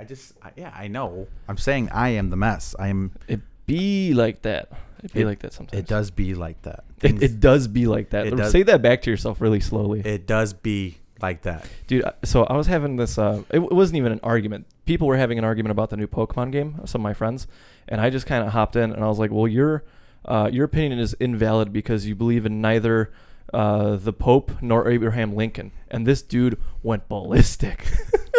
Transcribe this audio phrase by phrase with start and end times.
[0.00, 1.26] I just I, yeah, I know.
[1.46, 2.74] I'm saying I am the mess.
[2.78, 3.12] I am.
[3.28, 4.70] It be like that.
[5.04, 5.78] It be It- like that sometimes.
[5.78, 6.84] It does be like that.
[6.96, 8.34] It, Things- it does be like that.
[8.34, 10.00] Does- Say that back to yourself really slowly.
[10.00, 11.66] it does be like that.
[11.86, 13.18] Dude, so I was having this.
[13.18, 14.66] Uh, it, it wasn't even an argument.
[14.86, 16.80] People were having an argument about the new Pokemon game.
[16.86, 17.46] Some of my friends,
[17.86, 19.84] and I just kind of hopped in and I was like, "Well, your
[20.24, 23.12] uh, your opinion is invalid because you believe in neither
[23.52, 27.86] uh, the Pope nor Abraham Lincoln." And this dude went ballistic.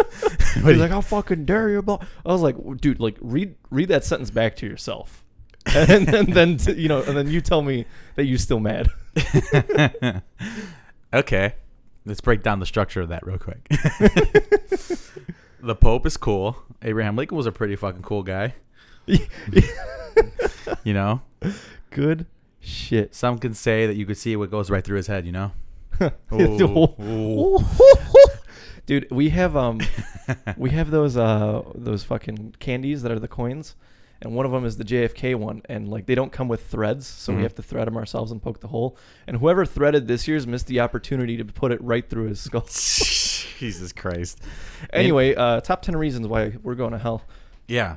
[0.64, 4.04] He's like, "How fucking dare you?" blah-" I was like, "Dude, like read read that
[4.04, 5.24] sentence back to yourself."
[5.76, 7.86] and then, then t- you know, and then you tell me
[8.16, 8.88] that you're still mad.
[11.14, 11.54] okay,
[12.04, 13.68] let's break down the structure of that real quick.
[15.60, 16.56] the Pope is cool.
[16.82, 18.54] Abraham Lincoln was a pretty fucking cool guy.
[19.06, 21.22] You know,
[21.90, 22.26] Good
[22.60, 23.14] shit.
[23.14, 25.26] some can say that you could see what goes right through his head.
[25.26, 25.52] You know.
[28.86, 29.80] Dude, we have um
[30.56, 33.76] we have those uh those fucking candies that are the coins
[34.20, 37.06] and one of them is the JFK one and like they don't come with threads
[37.06, 40.26] so we have to thread them ourselves and poke the hole and whoever threaded this
[40.28, 42.62] year's missed the opportunity to put it right through his skull.
[43.58, 44.40] Jesus Christ.
[44.92, 47.22] Anyway, uh top 10 reasons why we're going to hell.
[47.68, 47.96] Yeah,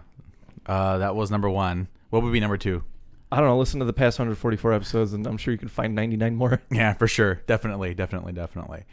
[0.68, 1.88] uh, that was number one.
[2.12, 2.84] What would be number two?
[3.31, 5.96] I don't know, listen to the past 144 episodes and I'm sure you can find
[5.96, 6.62] 99 more.
[6.72, 7.42] Yeah, for sure.
[7.48, 8.86] Definitely, definitely, definitely.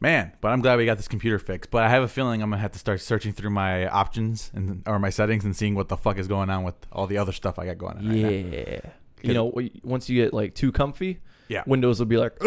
[0.00, 1.70] Man, but I'm glad we got this computer fixed.
[1.72, 4.82] But I have a feeling I'm gonna have to start searching through my options and
[4.86, 7.32] or my settings and seeing what the fuck is going on with all the other
[7.32, 8.08] stuff I got going on.
[8.08, 8.46] right.
[8.46, 8.80] Yeah.
[9.22, 11.18] You know, once you get like too comfy,
[11.48, 11.64] Yeah.
[11.66, 12.40] Windows will be like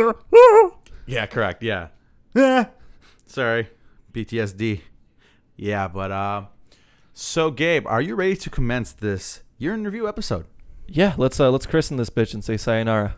[1.06, 1.62] Yeah, correct.
[1.64, 1.90] Yeah.
[2.36, 2.70] Ah,
[3.26, 3.70] Sorry.
[4.14, 4.82] PTSD.
[5.58, 6.44] Yeah, but uh
[7.14, 10.46] so Gabe, are you ready to commence this year in review episode?
[10.88, 13.18] Yeah, let's uh let's christen this bitch and say sayonara.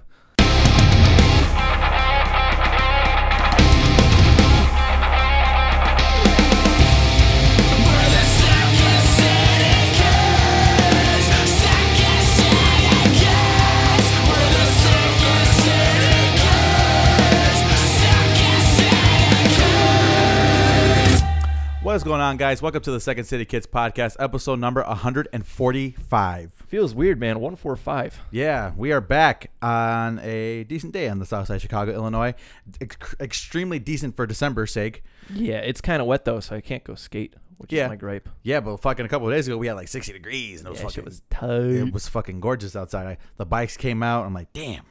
[21.93, 22.59] What is going on, guys?
[22.59, 26.51] Welcome to the Second City Kids podcast, episode number 145.
[26.67, 27.35] Feels weird, man.
[27.39, 28.19] 145.
[28.31, 32.33] Yeah, we are back on a decent day on the south side of Chicago, Illinois.
[32.81, 35.03] Ex- extremely decent for December's sake.
[35.31, 37.83] Yeah, it's kind of wet though, so I can't go skate, which Yeah.
[37.83, 38.27] is my gripe.
[38.41, 40.71] Yeah, but fucking a couple of days ago, we had like 60 degrees, and it
[40.71, 41.49] was Yeah, fucking was tight.
[41.61, 43.05] it was fucking gorgeous outside.
[43.05, 44.25] I, the bikes came out.
[44.25, 44.81] I'm like, damn,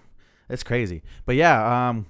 [0.46, 1.02] that's crazy.
[1.26, 2.06] But yeah, um,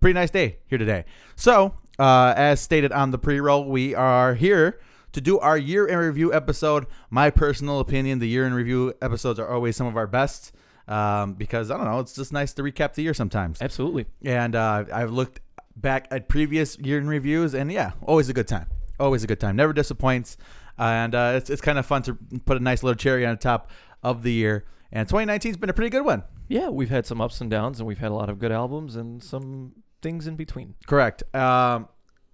[0.00, 1.04] pretty nice day here today.
[1.34, 4.80] So, uh, as stated on the pre-roll, we are here
[5.12, 6.86] to do our year in review episode.
[7.10, 10.52] My personal opinion, the year in review episodes are always some of our best.
[10.88, 13.60] Um, because I don't know, it's just nice to recap the year sometimes.
[13.60, 14.06] Absolutely.
[14.24, 15.40] And uh, I've looked
[15.74, 18.66] back at previous year in reviews, and yeah, always a good time.
[19.00, 19.56] Always a good time.
[19.56, 20.36] Never disappoints.
[20.78, 22.14] And uh, it's, it's kind of fun to
[22.44, 23.70] put a nice little cherry on the top
[24.02, 24.64] of the year.
[24.92, 26.22] And 2019's been a pretty good one.
[26.48, 28.96] Yeah, we've had some ups and downs, and we've had a lot of good albums
[28.96, 30.74] and some things in between.
[30.86, 31.22] Correct.
[31.34, 31.88] Um,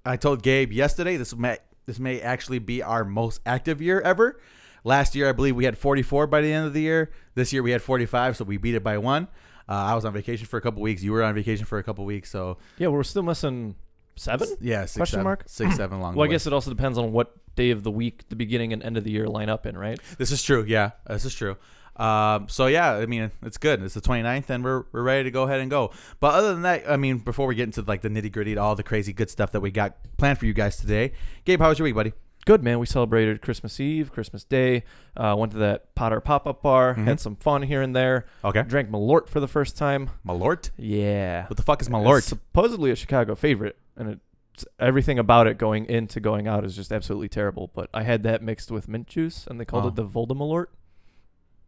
[0.04, 4.40] I told Gabe yesterday this may this may actually be our most active year ever.
[4.84, 7.12] Last year, I believe we had 44 by the end of the year.
[7.36, 9.28] This year, we had 45, so we beat it by one.
[9.68, 11.02] Uh, I was on vacation for a couple weeks.
[11.04, 13.76] You were on vacation for a couple weeks, so Yeah, we're still missing
[14.16, 14.48] seven.
[14.60, 15.44] yeah, six, Question seven- mark?
[15.46, 16.16] six, seven long.
[16.16, 18.82] Well, I guess it also depends on what day of the week, the beginning and
[18.82, 20.00] end of the year line up in, right?
[20.18, 20.64] This is true.
[20.66, 21.56] Yeah, this is true.
[21.96, 23.82] Um, so yeah, I mean, it's good.
[23.82, 25.90] It's the 29th, and we're we're ready to go ahead and go.
[26.20, 28.74] But other than that, I mean, before we get into like the nitty gritty, all
[28.74, 31.12] the crazy good stuff that we got planned for you guys today,
[31.44, 32.12] Gabe, how was your week, buddy?
[32.44, 32.80] Good man.
[32.80, 34.82] We celebrated Christmas Eve, Christmas Day.
[35.16, 37.04] Uh, went to that Potter pop up bar, Mhm.
[37.04, 38.24] had some fun here and there.
[38.44, 40.10] Okay, Drank Malort for the first time.
[40.26, 40.70] Malort.
[40.76, 41.46] Yeah.
[41.46, 42.22] What the fuck is It's Malort?
[42.22, 44.18] supposedly a Chicago favorite, and
[44.54, 47.70] it's everything about it going into going out is just absolutely terrible.
[47.74, 49.88] But I had that mixed with mint juice, and they called Oh.
[49.88, 50.66] it the Voldemort.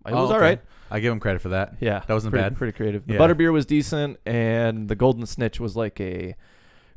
[0.07, 0.61] It Oh, was all right.
[0.91, 1.75] I give him credit for that.
[1.81, 2.57] Yeah, That wasn't pretty, bad.
[2.57, 3.07] Pretty creative.
[3.07, 3.19] The Yeah.
[3.21, 6.35] butterbeer was decent, and the golden snitch was like a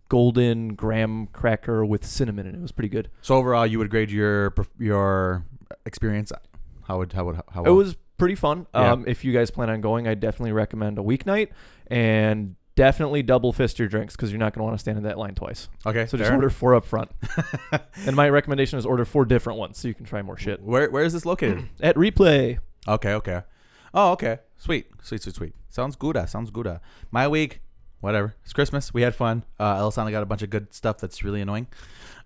[0.09, 3.09] golden graham cracker with cinnamon, and it was pretty good.
[3.21, 5.45] So overall, you would grade your perf- your
[5.85, 6.31] experience.
[6.83, 7.63] How would how would how?
[7.63, 8.67] It was pretty fun.
[8.73, 8.91] Yeah.
[8.91, 11.49] Um, if you guys plan on going, I definitely recommend a weeknight
[11.87, 15.03] and definitely double fist your drinks because you're not going to want to stand in
[15.03, 15.67] that line twice.
[15.85, 16.05] okay.
[16.05, 16.35] So just fair.
[16.37, 17.09] order four up front.
[18.05, 20.61] and my recommendation is order four different ones so you can try more shit.
[20.61, 21.67] Where where is this located?
[21.81, 23.41] At replay, okay, okay.
[23.93, 24.39] Oh, okay.
[24.57, 25.55] Sweet, sweet, sweet, sweet.
[25.69, 26.17] Sounds good.
[26.29, 26.79] Sounds good.
[27.11, 27.61] My week,
[27.99, 28.35] whatever.
[28.43, 28.93] It's Christmas.
[28.93, 29.43] We had fun.
[29.59, 31.67] Uh, Elisana got a bunch of good stuff that's really annoying.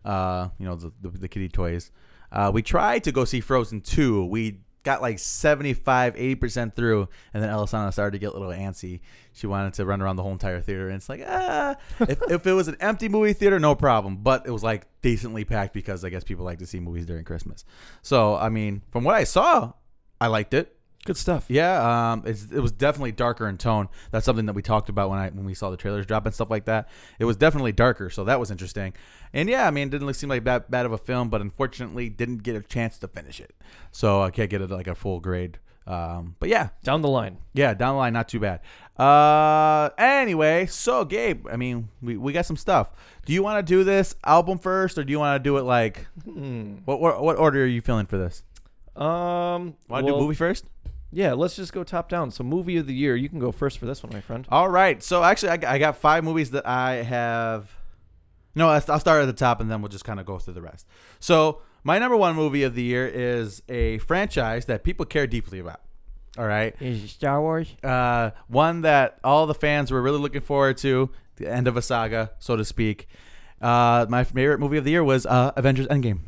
[0.03, 1.91] Uh, you know the the, the kitty toys.
[2.31, 4.25] Uh, we tried to go see Frozen two.
[4.25, 9.01] We got like 75, 80% through, and then Elisana started to get a little antsy.
[9.33, 12.47] She wanted to run around the whole entire theater, and it's like, ah, if, if
[12.47, 14.17] it was an empty movie theater, no problem.
[14.17, 17.25] But it was like decently packed because I guess people like to see movies during
[17.25, 17.63] Christmas.
[18.01, 19.73] So, I mean, from what I saw,
[20.21, 20.77] I liked it.
[21.03, 21.45] Good stuff.
[21.49, 23.89] Yeah, um, it's, it was definitely darker in tone.
[24.11, 26.35] That's something that we talked about when I when we saw the trailers drop and
[26.35, 26.87] stuff like that.
[27.17, 28.93] It was definitely darker, so that was interesting.
[29.33, 32.07] And yeah, I mean, it didn't seem like that bad of a film, but unfortunately,
[32.09, 33.55] didn't get a chance to finish it,
[33.91, 35.57] so I can't get it like a full grade.
[35.87, 37.39] Um, but yeah, Down the line.
[37.55, 38.59] yeah, down the line, not too bad.
[38.99, 42.91] Uh, anyway, so Gabe, I mean, we, we got some stuff.
[43.25, 45.63] Do you want to do this album first, or do you want to do it
[45.63, 46.75] like Hmm.
[46.85, 48.43] what, what what order are you feeling for this?
[49.01, 49.75] Um.
[49.87, 50.65] Want to well, do movie first?
[51.11, 52.31] Yeah, let's just go top down.
[52.31, 53.15] So, movie of the year.
[53.15, 54.45] You can go first for this one, my friend.
[54.49, 55.03] All right.
[55.03, 57.69] So actually, I, got- I got five movies that I have.
[58.55, 60.53] No, I'll I'll start at the top and then we'll just kind of go through
[60.53, 60.85] the rest.
[61.19, 65.59] So my number one movie of the year is a franchise that people care deeply
[65.59, 65.81] about.
[66.37, 66.75] All right.
[66.79, 67.73] Is it Star Wars?
[67.83, 71.81] Uh, one that all the fans were really looking forward to, the end of a
[71.81, 73.07] saga, so to speak.
[73.61, 76.19] Uh, my favorite movie of the year was uh, Avengers Endgame.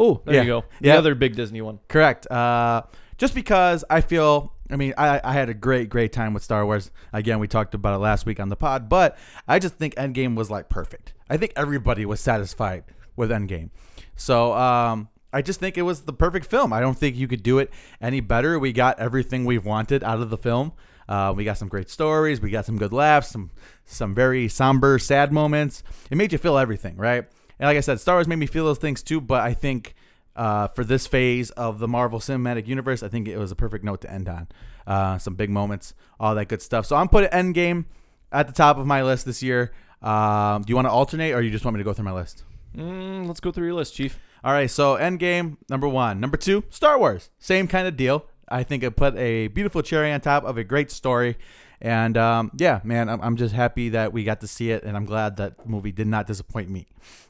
[0.00, 0.40] Oh, there Yeah.
[0.42, 0.64] you go.
[0.80, 0.98] The Yeah.
[0.98, 1.78] other big Disney one.
[1.88, 2.28] Correct.
[2.30, 2.82] Uh,
[3.18, 6.64] just because I feel, I mean, I, I had a great, great time with Star
[6.64, 6.90] Wars.
[7.12, 10.34] Again, we talked about it last week on the pod, but I just think Endgame
[10.36, 11.12] was like perfect.
[11.28, 13.68] I think everybody was satisfied with Endgame.
[14.16, 16.72] So um, I just think it was the perfect film.
[16.72, 17.70] I don't think you could do it
[18.00, 18.58] any better.
[18.58, 20.72] We got everything we've wanted out of the film.
[21.08, 22.40] Uh, we got some great stories.
[22.40, 23.28] We got some good laughs.
[23.28, 23.50] Some
[23.84, 25.82] some very somber, sad moments.
[26.10, 27.24] It made you feel everything, right?
[27.60, 29.20] And like I said, Star Wars made me feel those things too.
[29.20, 29.94] But I think
[30.34, 33.84] uh, for this phase of the Marvel Cinematic Universe, I think it was a perfect
[33.84, 34.48] note to end on.
[34.86, 36.86] Uh, some big moments, all that good stuff.
[36.86, 37.84] So I'm putting Endgame
[38.32, 39.72] at the top of my list this year.
[40.02, 42.12] Um, do you want to alternate, or you just want me to go through my
[42.12, 42.44] list?
[42.74, 44.18] Mm, let's go through your list, Chief.
[44.42, 46.18] All right, so Endgame, number one.
[46.18, 47.28] Number two, Star Wars.
[47.38, 48.24] Same kind of deal.
[48.48, 51.36] I think it put a beautiful cherry on top of a great story.
[51.80, 54.96] And um, yeah, man, I'm, I'm just happy that we got to see it, and
[54.96, 56.86] I'm glad that movie did not disappoint me.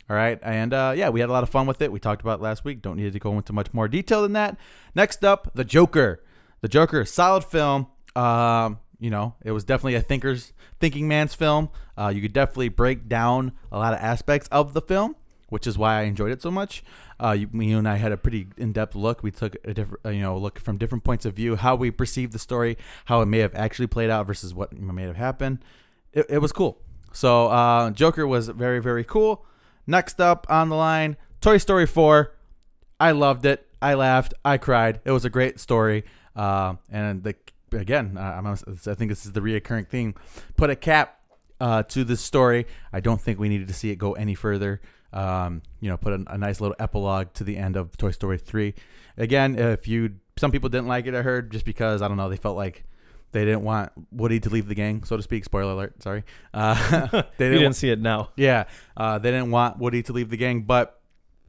[0.09, 1.93] All right, and uh, yeah, we had a lot of fun with it.
[1.93, 2.83] We talked about last week.
[2.83, 4.57] Don't need to go into much more detail than that.
[4.95, 6.25] Next up, The Joker.
[6.63, 7.87] The Joker, solid film.
[8.17, 11.71] Um, you know, it was definitely a thinker's thinking man's film.
[11.97, 15.15] Uh, you could definitely break down a lot of aspects of the film,
[15.51, 16.83] which is why I enjoyed it so much.
[17.23, 19.23] Uh, you, you and I had a pretty in-depth look.
[19.23, 21.91] We took a different, uh, you know, look from different points of view, how we
[21.91, 25.59] perceived the story, how it may have actually played out versus what may have happened.
[26.13, 26.81] It, it was cool.
[27.13, 29.45] So uh, Joker was very, very cool.
[29.87, 32.33] Next up on the line, Toy Story 4.
[32.99, 33.67] I loved it.
[33.83, 34.35] I laughed.
[34.45, 35.01] I cried.
[35.05, 36.05] It was a great story.
[36.37, 37.35] Uh, and the
[37.73, 40.15] again, uh, I'm, I think this is the reoccurring thing.
[40.57, 41.21] Put a cap
[41.61, 42.67] uh, to this story.
[42.93, 44.81] I don't think we needed to see it go any further.
[45.13, 48.39] Um, you know, put a, a nice little epilogue to the end of Toy Story
[48.39, 48.75] 3.
[49.17, 52.29] Again, if you some people didn't like it, I heard just because I don't know,
[52.29, 52.85] they felt like
[53.33, 55.45] they didn't want Woody to leave the gang, so to speak.
[55.45, 56.03] Spoiler alert.
[56.03, 56.25] Sorry.
[56.53, 56.75] Uh,
[57.37, 58.31] they didn't didn't see it now.
[58.37, 58.65] yeah,
[58.97, 61.01] uh, they didn't want Woody to leave the gang, but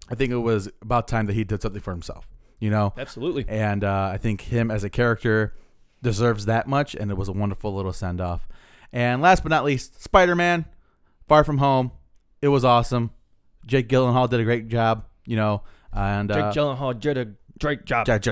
[0.10, 2.30] I think it was about time that he did something for himself.
[2.60, 3.46] You know, Absolutely.
[3.48, 5.56] and uh, I think him as a character
[6.04, 8.48] deserves that much, and it was a wonderful little send off.
[8.94, 10.66] And last but not least, Spider Man,
[11.28, 11.92] Far From Home.
[12.42, 13.12] It was awesome.
[13.66, 15.06] Jake Gyllenhaal did a great job.
[15.26, 15.64] You know,
[15.94, 17.28] and Jake uh, Gyllenhaal did a
[17.60, 18.06] great job.
[18.06, 18.24] Jake-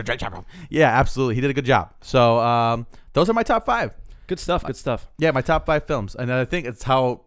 [0.69, 1.93] yeah, absolutely, he did a good job.
[2.01, 3.95] So um, those are my top five.
[4.27, 4.63] Good stuff.
[4.63, 5.09] Good stuff.
[5.17, 7.21] Yeah, my top five films, and I think it's how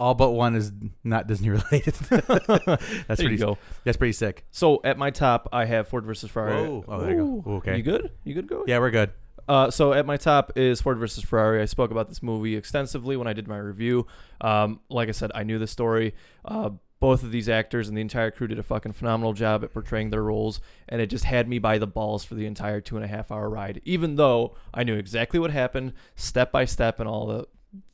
[0.00, 0.72] all but one is
[1.04, 1.94] not Disney related.
[1.94, 2.76] that's there
[3.06, 3.32] pretty.
[3.32, 3.58] you go.
[3.84, 4.44] That's pretty sick.
[4.50, 6.66] So at my top, I have Ford versus Ferrari.
[6.68, 6.84] Whoa.
[6.88, 7.50] Oh, there you go.
[7.50, 7.56] Ooh.
[7.56, 7.76] Okay.
[7.76, 8.10] You good?
[8.24, 8.46] You good?
[8.48, 8.64] Go.
[8.66, 9.10] Yeah, we're good.
[9.48, 11.62] Uh, so at my top is Ford versus Ferrari.
[11.62, 14.06] I spoke about this movie extensively when I did my review.
[14.40, 16.14] Um, like I said, I knew the story.
[16.44, 19.72] Uh, both of these actors and the entire crew did a fucking phenomenal job at
[19.72, 22.96] portraying their roles, and it just had me by the balls for the entire two
[22.96, 23.80] and a half hour ride.
[23.84, 27.46] Even though I knew exactly what happened, step by step, and all the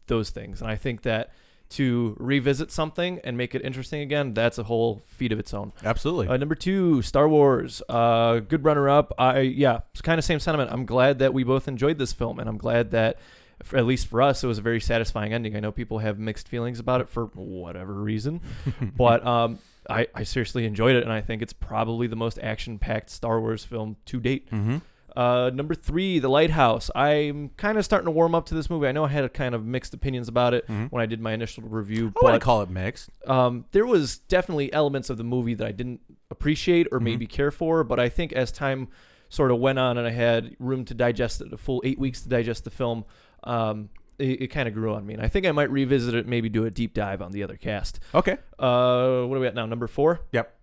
[0.06, 0.61] those things.
[0.61, 1.32] And I think that
[1.70, 5.73] to revisit something and make it interesting again, that's a whole feat of its own.
[5.82, 6.28] Absolutely.
[6.28, 7.82] Uh, number two, Star Wars.
[7.88, 9.12] Uh, good runner up.
[9.18, 10.70] I yeah, it's kind of same sentiment.
[10.73, 13.18] I'm glad that we both enjoyed this film, and I'm glad that,
[13.62, 15.56] for, at least for us, it was a very satisfying ending.
[15.56, 18.40] I know people have mixed feelings about it for whatever reason,
[18.96, 19.58] but um,
[19.88, 23.64] I, I seriously enjoyed it, and I think it's probably the most action-packed Star Wars
[23.64, 24.50] film to date.
[24.50, 24.78] mm-hmm.
[25.16, 26.90] Uh, number three, The Lighthouse.
[26.92, 28.88] I'm kind of starting to warm up to this movie.
[28.88, 30.90] I know I had a kind of mixed opinions about it Mhm.
[30.90, 33.11] when I did my initial review, I call it mixed.
[33.28, 36.00] um, there was definitely elements of the movie that I didn't
[36.32, 37.02] appreciate or Mhm.
[37.04, 38.88] maybe care for, but I think as time
[39.28, 42.23] sort of went on and I had room to digest it, a full eight weeks
[42.23, 43.04] to digest the film,
[43.44, 45.14] um, it, it kind of grew on me.
[45.14, 47.56] And I think I might revisit it, maybe do a deep dive on the other
[47.56, 48.00] cast.
[48.14, 48.38] Okay.
[48.58, 49.66] Uh, what are we at now?
[49.66, 50.20] Number four?
[50.32, 50.54] Yep.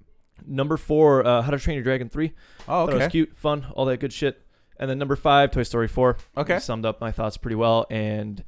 [0.46, 2.34] Number four, uh, How to Train Your Dragon three.
[2.68, 4.42] Oh, Thought it was cute, fun, all that good shit.
[4.78, 6.18] And then number five, Toy Story four.
[6.36, 6.58] Okay.
[6.58, 7.86] Summed up my thoughts pretty well.
[7.92, 8.44] And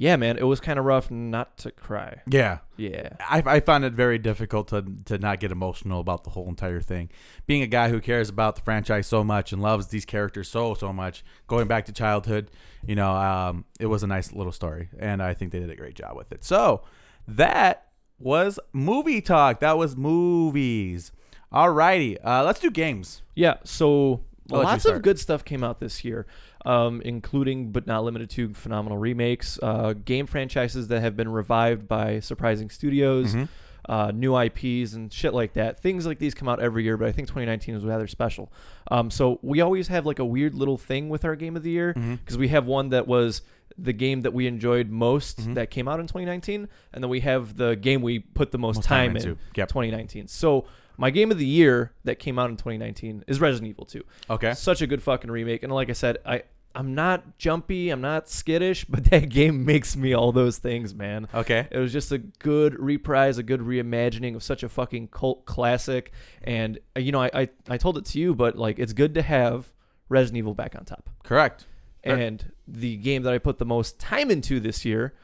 [0.00, 2.22] yeah, man, it was kind of rough not to cry.
[2.28, 2.58] Yeah.
[2.76, 3.16] Yeah.
[3.18, 6.80] I, I found it very difficult to to not get emotional about the whole entire
[6.80, 7.10] thing.
[7.46, 10.74] Being a guy who cares about the franchise so much and loves these characters so
[10.74, 12.52] so much, going back to childhood,
[12.86, 15.76] you know, um, it was a nice little story, and I think they did a
[15.76, 16.44] great job with it.
[16.44, 16.84] So
[17.26, 17.88] that
[18.20, 19.58] was movie talk.
[19.58, 21.10] That was movies.
[21.52, 23.22] Alrighty, uh, let's do games.
[23.34, 24.20] Yeah, so
[24.52, 26.26] I'll lots of good stuff came out this year,
[26.64, 31.86] um, including but not limited to phenomenal remakes, uh, game franchises that have been revived
[31.88, 33.48] by surprising studios, Mhm.
[33.88, 35.80] uh, new IPs and shit like that.
[35.80, 38.52] Things like these come out every year, but I think 2019 was rather special.
[38.90, 41.70] Um, so we always have like a weird little thing with our game of the
[41.70, 42.18] year Mhm.
[42.18, 43.42] because we have one that was
[43.80, 45.54] the game that we enjoyed most Mhm.
[45.54, 48.76] that came out in 2019, and then we have the game we put the most,
[48.76, 49.38] Most time, time in into.
[49.54, 49.68] Yep.
[49.68, 50.26] 2019.
[50.26, 50.64] So
[50.98, 54.04] my game of the year that came out in 2019 is Resident Evil 2.
[54.30, 54.52] Okay.
[54.52, 56.42] Such a good fucking remake, and like I said, I
[56.74, 61.28] I'm not jumpy, I'm not skittish, but that game makes me all those things, man.
[61.32, 61.66] Okay.
[61.70, 66.12] It was just a good reprise, a good reimagining of such a fucking cult classic.
[66.42, 69.14] And uh, you know, I, I I told it to you, but like it's good
[69.14, 69.72] to have
[70.08, 71.08] Resident Evil back on top.
[71.22, 71.66] Correct.
[72.04, 72.14] Sure.
[72.14, 75.14] And the game that I put the most time into this year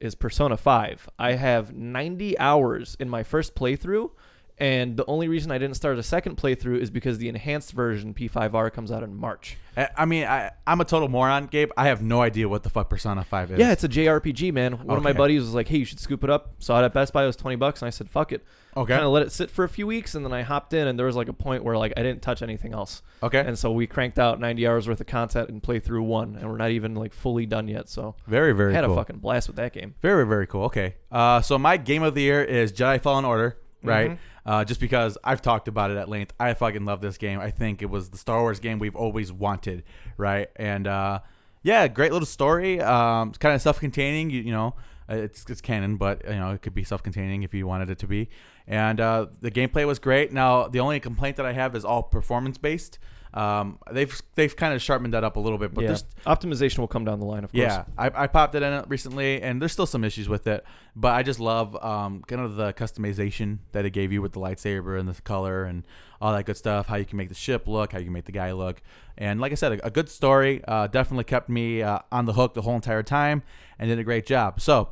[0.00, 1.08] is Persona 5.
[1.18, 4.10] I have 90 hours in my first playthrough,
[4.58, 8.14] and the only reason I didn't start a second playthrough is because the enhanced version
[8.14, 9.56] P5R comes out in March.
[9.76, 11.70] I I mean, I, I'm a total moron, Gabe.
[11.76, 13.58] I have no idea what the fuck Persona 5 is.
[13.58, 14.74] Yeah, it's a JRPG, man.
[14.86, 15.16] One of my Okay.
[15.18, 17.24] buddies was like, "Hey, you should scoop it up." Saw it at Best Buy.
[17.24, 18.44] It was 20 bucks, and I said, "Fuck it."
[18.76, 18.92] okay.
[18.94, 20.96] Kind of let it sit for a few weeks, and then I hopped in, and
[20.98, 23.40] there was like a point where like I didn't touch anything else, Okay.
[23.40, 26.48] and so we cranked out 90 hours worth of content and played through one, and
[26.48, 27.88] we're not even like fully done yet.
[27.88, 28.94] So very, very I had cool.
[28.94, 29.94] a fucking blast with that game.
[30.02, 30.64] Very, very cool.
[30.64, 30.94] Okay.
[31.10, 34.18] Uh, so my game of the year is Jedi Fallen Order, right?
[34.46, 36.34] Uh, just because I've talked about it at length.
[36.38, 37.40] I fucking love this game.
[37.40, 39.84] I think it was the Star Wars game we've always wanted,
[40.18, 40.48] right?
[40.56, 41.20] And uh,
[41.62, 42.80] yeah, great little story.
[42.80, 44.28] Um, it's kind of self-containing.
[44.28, 44.74] You, you know,
[45.08, 47.98] uh, it's it's canon, but you know it could be self-containing if you wanted it
[48.00, 48.28] to be.
[48.66, 50.32] And uh, the gameplay was great.
[50.32, 52.98] Now the only complaint that I have is all performance-based.
[53.34, 55.88] Um, they've they've kind of sharpened that up a little bit, but yeah.
[55.88, 57.62] there's Optimization will come down the line, of course.
[57.62, 60.64] yeah, I, I popped it in recently, and there's still some issues with it,
[60.94, 64.40] but I just love um, kind of the customization that it gave you with the
[64.40, 65.84] lightsaber and the color and
[66.20, 66.86] all that good stuff.
[66.86, 68.80] How you can make the ship look, how you can make the guy look,
[69.18, 70.62] and like I said, a, a good story.
[70.68, 73.42] Uh, definitely kept me uh, on the hook the whole entire time,
[73.80, 74.60] and did a great job.
[74.60, 74.90] So,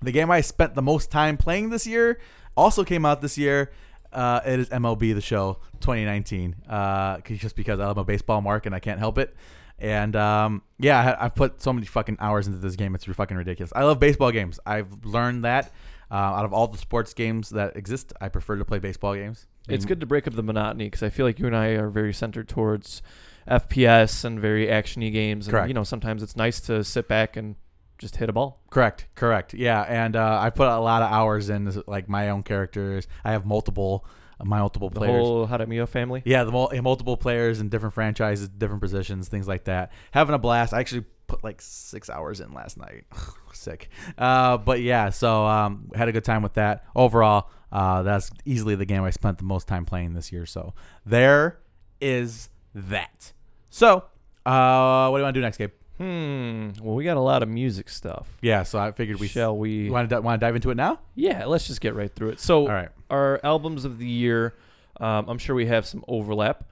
[0.00, 2.20] the game I spent the most time playing this year
[2.56, 3.72] also came out this year.
[4.12, 6.56] Uh, it is MLB The Show 2019.
[6.68, 9.34] Uh, just because I'm a baseball mark and I can't help it.
[9.78, 12.94] And um, yeah, I, I've put so many fucking hours into this game.
[12.94, 13.72] It's fucking ridiculous.
[13.74, 14.60] I love baseball games.
[14.64, 15.72] I've learned that
[16.10, 19.46] uh, out of all the sports games that exist, I prefer to play baseball games.
[19.68, 21.88] It's good to break up the monotony because I feel like you and I are
[21.88, 23.00] very centered towards
[23.48, 25.46] FPS and very actiony games.
[25.46, 25.68] And, Correct.
[25.68, 27.56] you know, sometimes it's nice to sit back and
[28.02, 28.60] just hit a ball.
[28.68, 29.54] Correct, correct.
[29.54, 33.06] Yeah, and uh, I put a lot of hours in like my own characters.
[33.24, 34.04] I have multiple,
[34.42, 35.26] my multiple The players.
[35.26, 36.20] whole Haramio family.
[36.26, 39.92] Yeah, the mul- multiple players in different franchises, different positions, things like that.
[40.10, 40.74] Having a blast.
[40.74, 43.04] I actually put like six hours in last night.
[43.54, 43.88] Sick.
[44.18, 46.84] Uh, but yeah, so um, had a good time with that.
[46.94, 50.44] Overall, uh, that's easily the game I spent the most time playing this year.
[50.44, 50.74] So
[51.06, 51.60] there
[52.00, 53.32] is that.
[53.70, 54.04] So,
[54.44, 55.70] uh, what do you want to do next, Gabe?
[56.02, 56.70] Hmm.
[56.82, 58.28] Well, we got a lot of music stuff.
[58.40, 59.88] Yeah, so I figured we Shall we?
[59.88, 60.98] want to want to dive into it now.
[61.14, 62.40] Yeah, let's just get right through it.
[62.40, 62.88] So, All right.
[63.08, 64.54] our albums of the year,
[65.00, 66.64] um, I'm sure we have some overlap,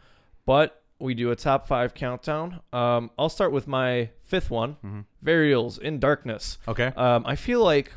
[0.46, 2.60] but we do a top five countdown.
[2.72, 5.04] Um, I'll start with my fifth one, Mhm.
[5.25, 6.58] Varials in Darkness.
[6.66, 6.87] Okay.
[6.96, 7.92] Um, I feel like,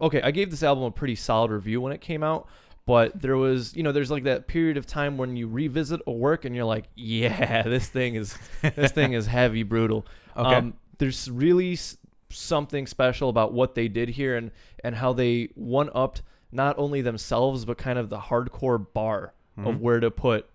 [0.00, 2.48] okay, I gave this album a pretty solid review when it came out,
[2.86, 6.12] but there was, you know, there's like that period of time when you revisit a
[6.12, 8.38] work and you're like, yeah, this thing is,
[8.74, 10.06] this thing is heavy, brutal.
[10.36, 10.54] Okay.
[10.54, 11.96] Um, there's really s-
[12.30, 14.50] something special about what they did here and
[14.82, 19.74] and how they one upped not only themselves but kind of the hardcore bar of
[19.76, 19.80] Mhm.
[19.80, 20.48] where to put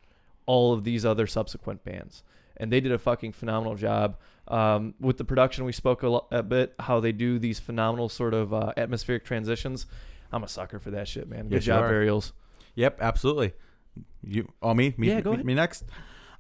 [0.46, 2.24] all of these other subsequent bands.
[2.58, 4.18] And they did a fucking phenomenal job.
[4.48, 8.10] Um, with the production, we spoke a, lo- a bit how they do these phenomenal
[8.10, 9.86] sort of uh, atmospheric transitions.
[10.32, 11.44] I'm a sucker for that shit, man.
[11.50, 11.92] Good Yes, job, are.
[11.92, 12.32] Varials.
[12.76, 13.54] Yep, absolutely.
[14.24, 15.46] You, oh me, me, Yeah, go me, ahead.
[15.46, 15.84] me next.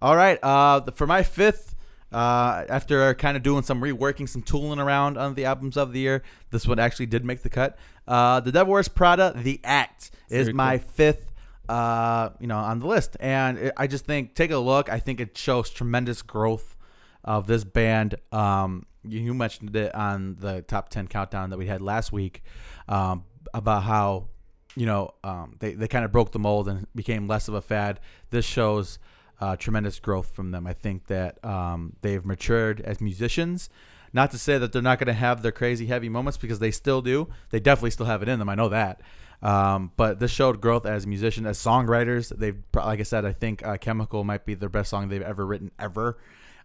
[0.02, 0.40] All right.
[0.42, 1.76] Uh, the, for my fifth,
[2.12, 6.00] uh, after kind of doing some reworking, some tooling around on the albums of the
[6.00, 7.78] year, this one actually did make the cut.
[8.08, 11.28] Uh, the Devil Wears Prada, The Act, is my fifth.
[11.70, 14.90] Uh, you know, on the list, and it, I just think take a look.
[14.90, 16.76] I think it shows tremendous growth
[17.24, 18.16] of this band.
[18.34, 22.44] Um, you, you mentioned it on the top ten countdown that we had last week
[22.90, 24.28] um, about how
[24.76, 27.62] you know, um, they they kind of broke the mold and became less of a
[27.62, 28.00] fad.
[28.30, 29.00] This shows
[29.40, 30.66] uh, tremendous growth from them.
[30.68, 33.70] I think that um, they've matured as musicians.
[34.14, 36.72] Not to say that they're not going to have their crazy heavy moments because they
[36.72, 37.30] still do.
[37.50, 38.50] They definitely still have it in them.
[38.50, 39.02] I know that.
[39.42, 42.38] Um, but this showed growth as musicians, as songwriters.
[42.38, 45.46] They've, like I said, I think uh, "Chemical" might be their best song they've ever
[45.46, 46.18] written ever.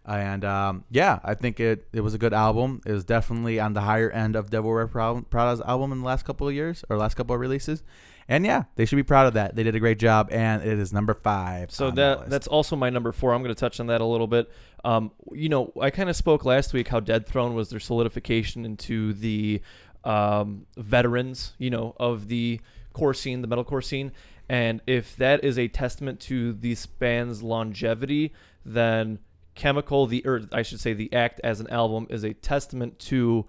[0.07, 2.81] And um, yeah, I think it, it was a good album.
[2.85, 6.23] It was definitely on the higher end of Devil Wear Prada's album in the last
[6.23, 7.83] couple of years or last couple of releases.
[8.29, 9.55] And yeah, they should be proud of that.
[9.55, 11.71] They did a great job, and it is number five.
[11.71, 13.33] So that that's also my number four.
[13.33, 14.51] I'm going to touch on that a little bit.
[14.83, 18.65] Um, you know, I kind of spoke last week how Dead Throne was their solidification
[18.65, 19.61] into the
[20.03, 22.59] um, veterans, you know, of the
[22.91, 24.11] core scene, the metalcore scene.
[24.49, 28.33] And if that is a testament to these band's longevity,
[28.65, 29.19] then
[29.57, 33.45] Chemical, the or I should say, the act as an album is a testament to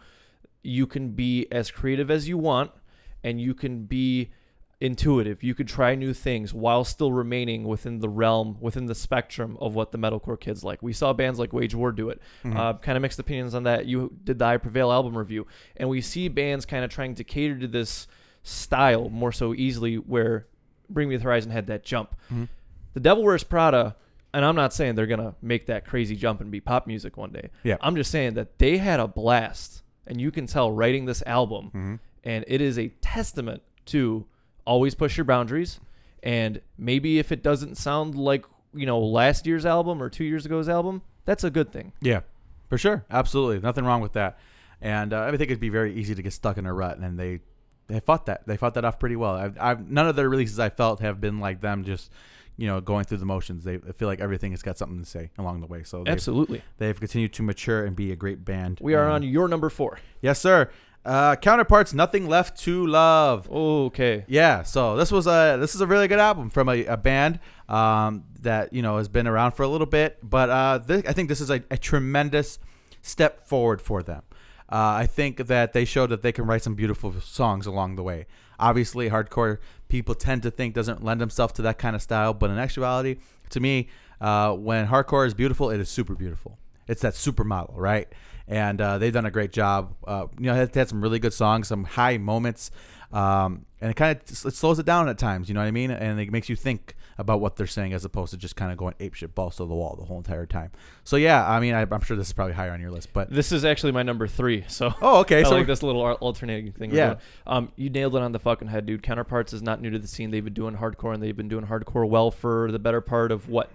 [0.62, 2.73] you can be as creative as you want,
[3.23, 4.31] and you can be
[4.81, 5.43] intuitive.
[5.43, 9.75] You could try new things while still remaining within the realm, within the spectrum of
[9.75, 10.83] what the metalcore kids like.
[10.83, 12.21] We saw bands like Wage War do it.
[12.45, 12.57] Mm-hmm.
[12.57, 13.87] Uh, kind of mixed opinions on that.
[13.87, 15.47] You did the I Prevail album review,
[15.77, 18.07] and we see bands kind of trying to cater to this
[18.43, 19.97] style more so easily.
[19.97, 20.47] Where
[20.88, 22.15] Bring Me the Horizon had that jump.
[22.27, 22.45] Mm-hmm.
[22.95, 23.97] The Devil Wears Prada.
[24.35, 27.32] And I'm not saying they're gonna make that crazy jump and be pop music one
[27.32, 27.50] day.
[27.62, 27.76] Yeah.
[27.80, 31.66] I'm just saying that they had a blast, and you can tell writing this album,
[31.66, 31.94] mm-hmm.
[32.25, 34.26] and it is a testament to
[34.64, 35.80] always push your boundaries.
[36.23, 38.44] And maybe if it doesn't sound like,
[38.75, 41.92] you know, last year's album or two years ago's album, that's a good thing.
[42.00, 42.20] Yeah,
[42.68, 43.04] for sure.
[43.11, 43.61] Absolutely.
[43.61, 44.38] Nothing wrong with that.
[44.80, 46.99] And uh, I think it'd be very easy to get stuck in a rut.
[46.99, 47.40] And they,
[47.88, 48.47] they fought that.
[48.47, 49.35] They fought that off pretty well.
[49.35, 52.11] I've, I've, none of their releases I felt have been like them just,
[52.57, 53.64] you know, going through the motions.
[53.64, 55.83] They I feel like everything has got something to say along the way.
[55.83, 58.78] So they've, absolutely, they've continued to mature and be a great band.
[58.80, 59.99] We are on your number four.
[60.21, 60.71] Yes, sir.
[61.04, 63.50] Uh, counterparts, nothing left to love.
[63.50, 64.25] Okay.
[64.28, 64.62] Yeah.
[64.64, 68.25] So this was a this is a really good album from a, a band um,
[68.40, 71.30] that you know has been around for a little bit, but uh, this, I think
[71.30, 72.59] this is a, a tremendous
[73.00, 74.23] step forward for them.
[74.70, 78.02] Uh, I think that they showed that they can write some beautiful songs along the
[78.02, 78.26] way.
[78.58, 79.58] Obviously, hardcore
[79.88, 83.16] people tend to think doesn't lend themselves to that kind of style, but in actuality,
[83.50, 83.88] to me,
[84.20, 86.58] uh, when hardcore is beautiful, it is super beautiful.
[86.87, 88.08] It's that supermodel, right?
[88.48, 89.94] and uh, they've done a great job.
[90.07, 92.70] Uh, you know, they had some really good songs, some high moments,
[93.12, 95.48] um, and it kind of it slows it down at times.
[95.48, 95.90] You know what I mean?
[95.90, 98.78] And it makes you think about what they're saying as opposed to just kind of
[98.78, 100.70] going apeshit balls to the wall the whole entire time.
[101.04, 103.31] So yeah, I mean, I, am sure this is probably higher on your list, but
[103.31, 104.64] this is actually my number three.
[104.68, 106.94] So oh, okay, I so like this little alternating thing.
[106.94, 109.02] Yeah, um, you nailed it on the fucking head, dude.
[109.02, 110.31] Counterparts is not new to the scene.
[110.31, 113.48] They've been doing hardcore and they've been doing hardcore well for the better part of
[113.48, 113.70] what.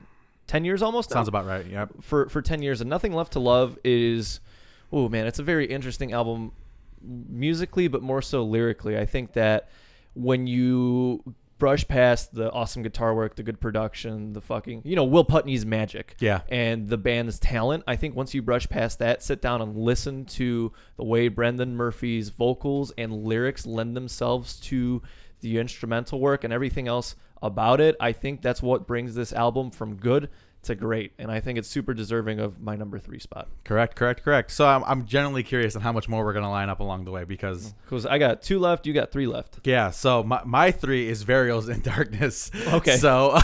[0.48, 3.40] 10 years almost sounds about right yeah for for 10 years and nothing left to
[3.40, 4.42] love is
[4.94, 6.54] oh man, it's a very interesting album
[7.02, 8.98] musically, but more so lyrically.
[8.98, 9.70] I think that
[10.14, 11.24] when you
[11.64, 15.66] brush past the awesome guitar work, the good production, the fucking, you know, Will Putney's
[15.66, 16.14] magic.
[16.20, 16.42] Yeah.
[16.50, 17.86] And the band's talent.
[17.88, 21.78] I think once you brush past that, sit down and listen to the way Brendan
[21.78, 25.02] Murphy's vocals and lyrics lend themselves to
[25.40, 27.96] the instrumental work and everything else about it.
[27.98, 30.30] I think that's what brings this album from good
[30.64, 33.50] it's a great, and I think it's super deserving of my number three spot.
[33.66, 34.50] Correct, correct, correct.
[34.50, 37.04] So I'm, I'm generally curious on how much more we're going to line up along
[37.04, 39.60] the way because because I got two left, you got three left.
[39.66, 39.90] Yeah.
[39.90, 42.50] So my, my three is Varials in Darkness.
[42.56, 42.96] Okay.
[42.96, 43.38] So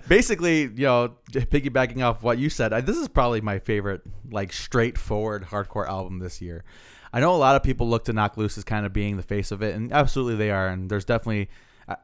[0.08, 4.54] basically, you know, piggybacking off what you said, I, this is probably my favorite, like
[4.54, 6.64] straightforward hardcore album this year.
[7.12, 9.22] I know a lot of people look to Knocked Loose as kind of being the
[9.22, 10.68] face of it, and absolutely they are.
[10.68, 11.50] And there's definitely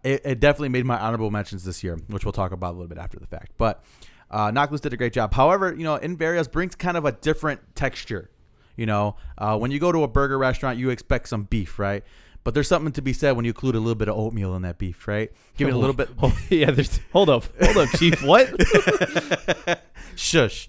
[0.02, 2.88] it, it, definitely made my honorable mentions this year, which we'll talk about a little
[2.88, 3.52] bit after the fact.
[3.56, 3.84] But
[4.30, 5.34] uh, did a great job.
[5.34, 8.30] However, you know, In Varials brings kind of a different texture.
[8.76, 12.02] You know, uh, when you go to a burger restaurant, you expect some beef, right?
[12.42, 14.62] But there's something to be said when you include a little bit of oatmeal in
[14.62, 15.32] that beef, right?
[15.56, 16.10] Give it a little bit.
[16.22, 17.00] Oh, yeah, there's.
[17.12, 18.22] Hold up, hold up, Chief.
[18.22, 18.50] What?
[20.16, 20.68] Shush.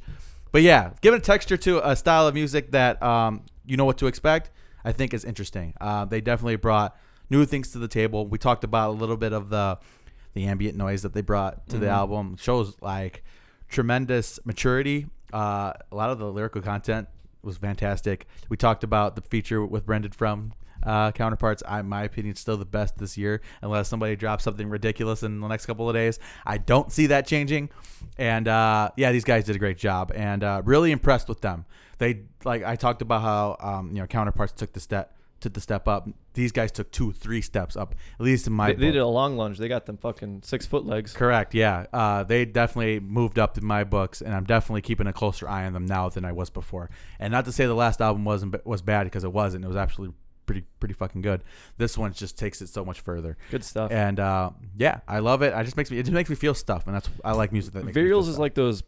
[0.52, 3.98] But yeah, giving a texture to a style of music that um, you know what
[3.98, 4.52] to expect,
[4.86, 5.74] I think is interesting.
[5.82, 6.96] Uh, they definitely brought
[7.30, 8.28] new things to the table.
[8.28, 9.80] We talked about a little bit of the
[10.34, 11.86] the ambient noise that they brought to mm-hmm.
[11.86, 12.38] the album.
[12.38, 13.24] Shows like
[13.70, 15.08] tremendous maturity.
[15.34, 17.08] Uh, a lot of the lyrical content
[17.42, 18.28] was fantastic.
[18.50, 21.64] We talked about the feature with Brendan from uh, counterparts.
[21.68, 25.40] I, in my opinion, still the best this year, unless somebody drops something ridiculous in
[25.40, 26.20] the next couple of days.
[26.46, 27.70] I don't see that changing.
[28.18, 31.66] And uh, yeah, these guys did a great job, and uh, really impressed with them.
[31.98, 35.62] They like I talked about how um, you know counterparts took the step took the
[35.62, 36.08] step up.
[36.34, 38.74] These guys took two, three steps up, at least in my.
[38.74, 39.58] They, they did a long lunge.
[39.58, 41.14] They got them fucking six foot legs.
[41.14, 41.54] Correct.
[41.54, 41.86] Yeah.
[41.94, 45.66] Uh, they definitely moved up in my books, and I'm definitely keeping a closer eye
[45.66, 46.90] on them now than I was before.
[47.20, 49.66] And not to say the last album wasn't was bad because it wasn't.
[49.66, 51.44] It was absolutely pretty pretty fucking good.
[51.78, 53.38] This one just takes it so much further.
[53.52, 53.92] Good stuff.
[53.92, 55.54] And uh, yeah, I love it.
[55.54, 57.74] I just makes me it just makes me feel stuff, and that's I like music
[57.74, 58.40] that makes me feel is stuff.
[58.40, 58.84] like those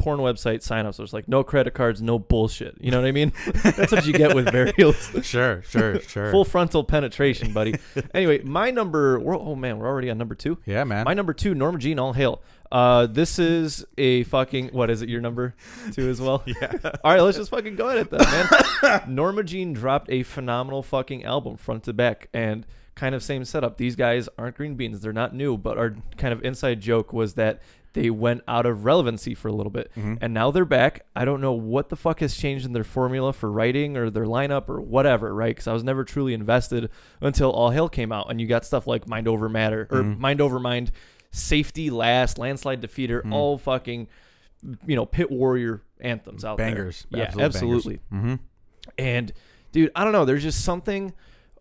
[0.00, 0.96] porn website signups.
[0.96, 2.74] There's like no credit cards, no bullshit.
[2.80, 3.32] You know what I mean?
[3.62, 5.22] That's what you get with Varials.
[5.24, 6.30] sure, sure, sure.
[6.30, 7.76] Full frontal penetration, buddy.
[8.14, 9.20] anyway, my number.
[9.20, 10.58] We're, oh man, we're already on number two.
[10.64, 11.04] yeah, man.
[11.04, 12.42] My number two, Norma Jean, all hail.
[12.72, 15.10] Uh, this is a fucking what is it?
[15.10, 15.54] Your number
[15.92, 16.42] two as well.
[16.46, 16.72] yeah.
[17.04, 18.20] All right, let's just fucking go at it then,
[18.82, 19.14] man.
[19.14, 23.76] Norma Jean dropped a phenomenal fucking album front to back and kind of same setup.
[23.76, 25.00] These guys aren't green beans.
[25.00, 27.60] They're not new, but our kind of inside joke was that
[27.92, 30.18] they went out of relevancy for a little bit Mhm.
[30.20, 31.06] and now they're back.
[31.16, 34.26] I don't know what the fuck has changed in their formula for writing or their
[34.26, 35.50] lineup or whatever, right?
[35.50, 36.88] Because I was never truly invested
[37.20, 40.18] until All Hail came out and you got stuff like Mind Over Matter or Mhm.
[40.18, 40.92] Mind Over Mind,
[41.32, 43.32] Safety Last, Landslide Defeater, Mhm.
[43.32, 44.06] all fucking,
[44.86, 47.06] you know, Pit Warrior anthems out Bangers.
[47.10, 47.20] there.
[47.20, 48.00] Yeah, Absolute absolutely.
[48.12, 48.34] Mm-hmm.
[48.98, 49.32] And
[49.72, 50.24] dude, I don't know.
[50.24, 51.12] There's just something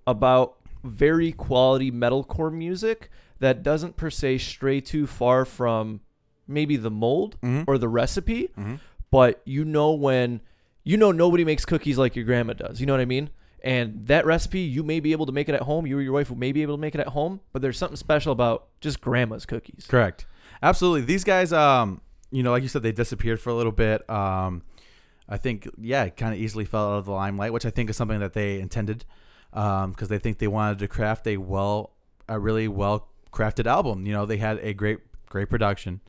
[0.08, 6.02] about very quality metalcore music that doesn't per se stray too far from
[6.50, 7.64] maybe the mold Mhm.
[7.68, 8.76] or the recipe, Mm-hmm.
[9.12, 10.42] but you know when
[10.84, 12.80] you know nobody makes cookies like your grandma does.
[12.82, 13.30] You know what I mean?
[13.64, 15.86] And that recipe, you may be able to make it at home.
[15.86, 17.98] You or your wife may be able to make it at home, but there's something
[17.98, 19.86] special about just grandma's cookies.
[19.88, 20.26] Correct.
[20.64, 21.02] Absolutely.
[21.02, 22.00] These guys, um,
[22.32, 24.10] you know, like you said, they disappeared for a little bit.
[24.10, 24.64] Um,
[25.28, 27.98] I think, yeah, kind of easily fell out of the limelight, which I think is
[27.98, 29.04] something that they intended,
[29.52, 31.92] because they think they wanted to craft a well,
[32.28, 34.06] a really well crafted album.
[34.06, 36.00] You know, they had a great, great production.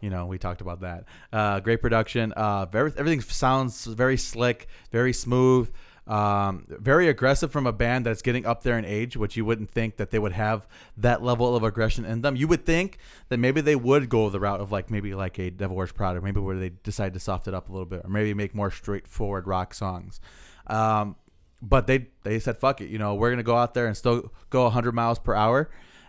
[0.00, 1.04] You know, we talked about that.
[1.32, 2.32] Uh, great production.
[2.32, 5.70] Uh, very, everything sounds very slick, very smooth.
[6.08, 9.70] Um, very aggressive from a band that's getting up there in age, which you wouldn't
[9.70, 12.34] think that they would have that level of aggression in them.
[12.34, 12.96] You would think
[13.28, 16.22] that maybe they would go the route of like maybe like a Devil Wears Prada,
[16.22, 18.70] maybe where they decide to soft it up a little bit, or maybe make more
[18.70, 20.18] straightforward rock songs.
[20.66, 21.16] Um,
[21.60, 24.32] but they they said fuck it, you know, we're gonna go out there and still
[24.48, 25.68] go 100 miles per hour,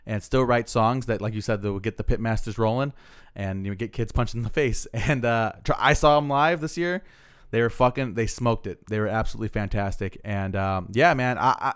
[0.09, 2.93] and still write songs that, like you said, that would get the pitmasters rolling,
[3.35, 4.87] and you know, get kids punched in the face.
[4.87, 7.03] And uh, I saw them live this year.
[7.51, 8.15] They were fucking.
[8.15, 8.87] They smoked it.
[8.87, 10.19] They were absolutely fantastic.
[10.25, 11.37] And um, yeah, man.
[11.37, 11.73] I, I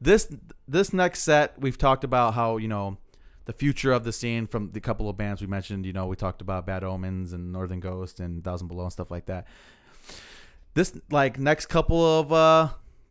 [0.00, 0.32] this
[0.66, 2.98] this next set we've talked about how you know
[3.44, 5.84] the future of the scene from the couple of bands we mentioned.
[5.84, 9.10] You know, we talked about Bad Omens and Northern Ghost and Thousand Below and stuff
[9.10, 9.48] like that.
[10.74, 12.68] This like next couple of uh,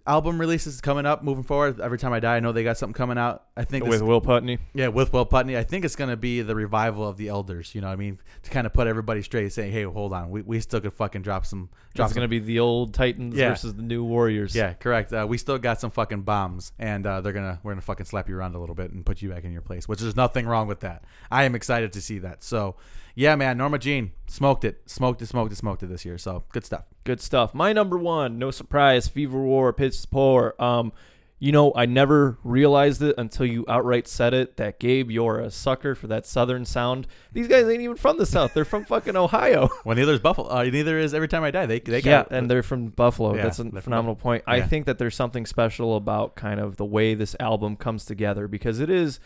[0.07, 1.79] album releases coming up, moving forward.
[1.79, 3.43] Every time I die, I know they got something coming out.
[3.55, 4.57] I think this, With Will Putney.
[4.73, 7.75] yeah, with Will Putney, I think it's gonna be the revival of the Elders.
[7.75, 8.19] You know what I mean?
[8.43, 11.21] To kind of put everybody straight, saying, "Hey, hold on, we, we still could fucking
[11.21, 13.49] drop some drop It's going to be the old Titans Yeah.
[13.49, 14.55] versus the new Warriors.
[14.55, 15.11] yeah, correct.
[15.13, 18.27] Uh, we still got some fucking bombs, and uh, they're gonna we're gonna fucking slap
[18.29, 19.87] you around a little bit and put you back in your place.
[19.87, 21.03] Which there's nothing wrong with that.
[21.29, 22.43] I am excited to see that.
[22.43, 22.75] So,
[23.15, 26.17] yeah, man, Norma Jean smoked it, smoked it, smoked it, smoked it this year.
[26.17, 26.90] So good stuff.
[27.03, 27.53] Good stuff.
[27.53, 30.55] My number one, no surprise, Fever War, Pitch Poor.
[30.59, 30.93] Um,
[31.39, 35.49] you know, I never realized it until you outright said it that Gabe, you're a
[35.49, 37.07] sucker for that Southern sound.
[37.31, 39.69] These guys ain't even from the South; they're from fucking Ohio.
[39.83, 40.49] Well, neither is Buffalo.
[40.49, 41.65] Uh, neither is Every Time I Die.
[41.65, 43.35] They they yeah, got and they're from Buffalo.
[43.35, 44.43] Yeah, That's a they're from phenomenal point.
[44.45, 48.47] I think that there's something special about kind of the way this album comes together
[48.47, 49.19] because it is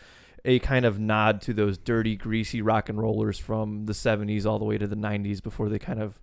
[0.46, 4.58] a kind of nod to those dirty, greasy rock and rollers from the 70s all
[4.58, 6.18] the way to the 90s before they kind of,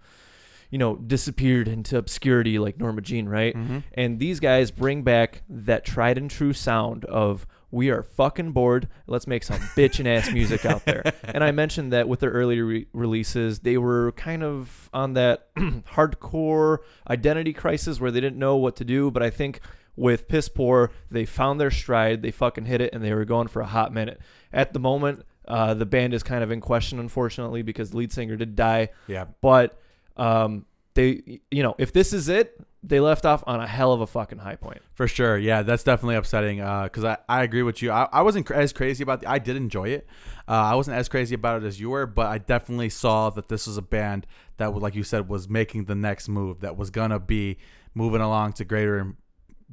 [0.73, 3.55] you know, disappeared into obscurity like Norma Jean, right?
[3.55, 3.83] Mhm.
[3.93, 8.87] And these guys bring back that tried and true sound of we are fucking bored.
[9.05, 11.03] Let's make some bitchin' ass music out there.
[11.35, 15.53] And I mentioned that with their earlier re- releases, they were kind of on that
[15.57, 19.11] hardcore identity crisis where they didn't know what to do.
[19.11, 19.59] But I think
[19.95, 22.23] with Piss Poor, they found their stride.
[22.23, 24.19] They fucking hit it, and they were going for a hot minute.
[24.51, 28.11] At the moment, uh, the band is kind of in question, unfortunately, because the lead
[28.11, 29.79] singer did die yeah, but
[30.17, 34.01] um, they you know if this is it they left off on a hell of
[34.01, 36.57] a fucking high point For sure, yeah, that's definitely upsetting.
[36.57, 37.91] Because I, I agree with you.
[37.91, 39.21] I, I wasn't cr- as crazy about.
[39.21, 40.05] The, I did enjoy it.
[40.47, 43.47] Uh, I wasn't as crazy about it as you were, but I definitely saw that
[43.47, 46.59] this was a band that, like you said, was making the next move.
[46.59, 47.57] That was gonna be
[47.93, 49.15] moving along to greater,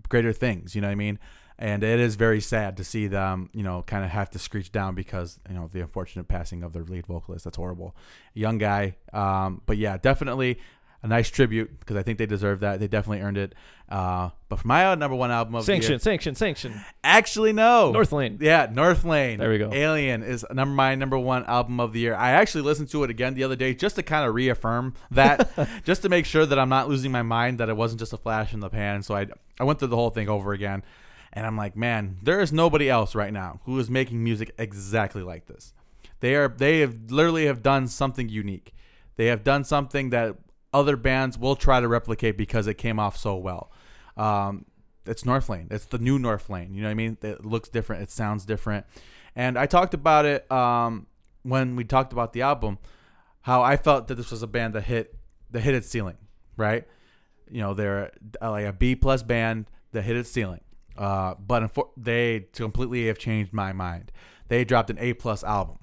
[0.09, 0.76] greater things.
[0.76, 1.18] You know what I mean?
[1.61, 4.73] And it is very sad to see them, you know, kind of have to screech
[4.73, 7.44] down because you know the unfortunate passing of their lead vocalist.
[7.44, 7.94] That's horrible.
[8.33, 10.59] Young guy, um, but yeah, definitely
[11.03, 12.81] a nice tribute because I think they deserve that.
[12.81, 13.55] They definitely earned it.
[13.88, 17.92] Uh, but for my number one album of the sanction year, sanction sanction actually no,
[17.94, 19.38] Northlane Yeah, Northlane.
[19.38, 19.70] There we go.
[19.73, 22.14] Alien is number my number one album of the year.
[22.14, 25.51] I actually listened to it again the other day just to kind of reaffirm that,
[25.85, 28.18] just to make sure that I'm not losing my mind that it wasn't just a
[28.18, 29.03] flash in the pan.
[29.03, 29.27] So I
[29.59, 30.83] I went through the whole thing over again,
[31.32, 35.22] and I'm like, man, there is nobody else right now who is making music exactly
[35.22, 35.72] like this.
[36.20, 38.74] They are they have literally have done something unique.
[39.16, 40.36] They have done something that
[40.72, 43.72] other bands will try to replicate because it came off so well.
[44.16, 44.66] Um,
[45.06, 45.72] it's Northlane.
[45.72, 46.74] It's the new Northlane.
[46.74, 47.16] You know what I mean?
[47.22, 48.02] It looks different.
[48.02, 48.86] It sounds different.
[49.34, 51.06] And I talked about it um,
[51.42, 52.78] when we talked about the album,
[53.42, 55.16] how I felt that this was a band that hit
[55.50, 56.18] that hit its ceiling,
[56.56, 56.86] right?
[57.50, 60.60] You know, they're uh, like a B plus band that hit its ceiling.
[60.96, 64.12] Uh, but they completely have changed my mind.
[64.48, 65.79] They dropped an A plus album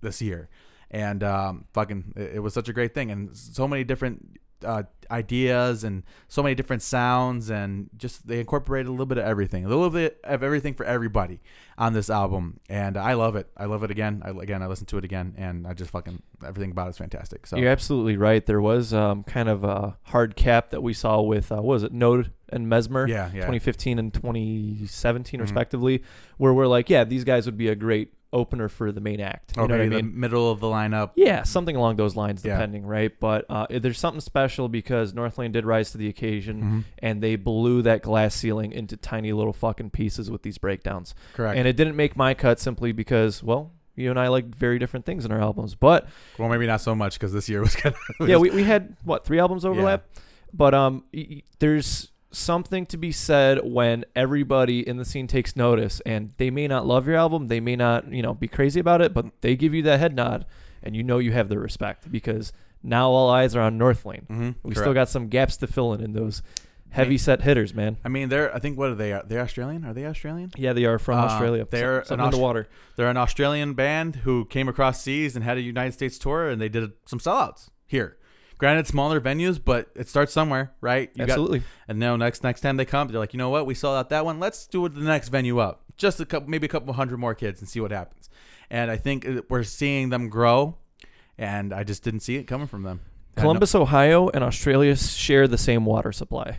[0.00, 0.48] this year,
[0.90, 5.82] and um, fucking, it was such a great thing, and so many different uh, ideas
[5.82, 9.68] and so many different sounds, and just they incorporated a little bit of everything, a
[9.68, 11.40] little bit of everything for everybody
[11.76, 13.48] on this album, and I love it.
[13.56, 14.22] I love it again.
[14.24, 17.46] I, again, I listened to it again, and I just fucking everything about it's fantastic.
[17.46, 18.44] So You're absolutely right.
[18.44, 21.82] There was um, kind of a hard cap that we saw with uh, what was
[21.82, 25.42] it, Node and Mesmer, yeah, yeah, 2015 and 2017 Mhm.
[25.42, 26.02] respectively,
[26.36, 29.54] where we're like, yeah, these guys would be a great opener for the main act.
[29.56, 30.12] You or know what I maybe mean?
[30.12, 31.10] the middle of the lineup.
[31.16, 32.54] Yeah, something along those lines, Yeah.
[32.54, 33.12] depending, right?
[33.18, 36.84] But uh, there's something special because Northlane did rise to the occasion, Mhm.
[37.00, 41.14] and they blew that glass ceiling into tiny little fucking pieces with these breakdowns.
[41.34, 41.58] Correct.
[41.58, 45.04] And it didn't make my cut simply because, well, you and I like very different
[45.04, 45.74] things in our albums.
[45.74, 46.06] But
[46.38, 48.96] well, maybe not so much because this year was kind of yeah, we, we had
[49.04, 50.04] what three albums overlap,
[50.54, 55.56] but um, y- y- there's something to be said when everybody in the scene takes
[55.56, 58.80] notice, and they may not love your album, they may not you know be crazy
[58.80, 60.46] about it, but they give you that head nod,
[60.82, 64.26] and you know you have their respect because now all eyes are on Northlane.
[64.26, 66.42] hmm We still got some gaps to fill in in those
[66.90, 67.96] heavy set hitters, man.
[68.04, 68.54] I mean, they're.
[68.54, 69.12] I think what are they?
[69.12, 69.84] Are they Australian?
[69.84, 70.50] Are they Australian?
[70.56, 71.66] Yeah, they are from Uh, Australia.
[71.70, 72.68] they're Some- an something in the Aust- water.
[72.96, 76.60] They're an Australian band who came across seas and had a United States tour, and
[76.60, 78.16] they did some sellouts here.
[78.60, 81.10] Granted, smaller venues, but it starts somewhere, right?
[81.14, 81.62] You got- Absolutely.
[81.88, 83.64] and now next next time they come, they're like, you know what?
[83.66, 84.38] We sold out that one.
[84.38, 85.82] Let's do it the next venue up.
[85.96, 88.28] Just a couple, maybe a couple hundred more kids, and see what happens.
[88.70, 90.76] And I think we're seeing them grow,
[91.38, 93.00] and I just didn't see it coming from them.
[93.36, 96.58] Columbus, Ohio, and Australia share the same water supply.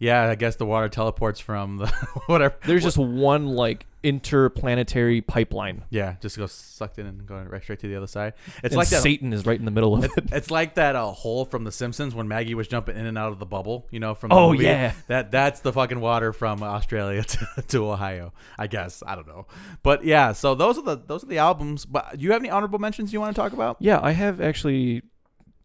[0.00, 1.86] Yeah, I guess the water teleports from the
[2.26, 2.56] whatever.
[2.66, 5.84] There's just one like interplanetary pipeline.
[5.90, 8.32] Yeah, just go sucked in and going right straight to the other side.
[8.64, 9.02] It's and like that.
[9.02, 10.12] Satan is right in the middle of it.
[10.32, 13.32] it's like that uh, hole from The Simpsons when Maggie was jumping in and out
[13.32, 13.86] of the bubble.
[13.90, 14.64] You know, from the Oh, movie.
[14.64, 14.94] yeah.
[15.08, 17.22] that that's the fucking water from Australia
[17.56, 18.32] to, to Ohio.
[18.58, 19.46] I guess I don't know,
[19.82, 20.32] but yeah.
[20.32, 21.84] So those are the those are the albums.
[21.84, 23.76] But do you have any honorable mentions you want to talk about?
[23.80, 25.02] Yeah, I have actually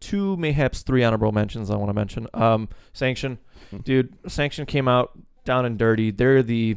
[0.00, 2.26] two, mayhaps three honorable mentions I want to mention.
[2.34, 3.38] Um, Sanction.
[3.84, 5.12] Dude, Sanction came out
[5.44, 6.10] down and dirty.
[6.10, 6.76] They're the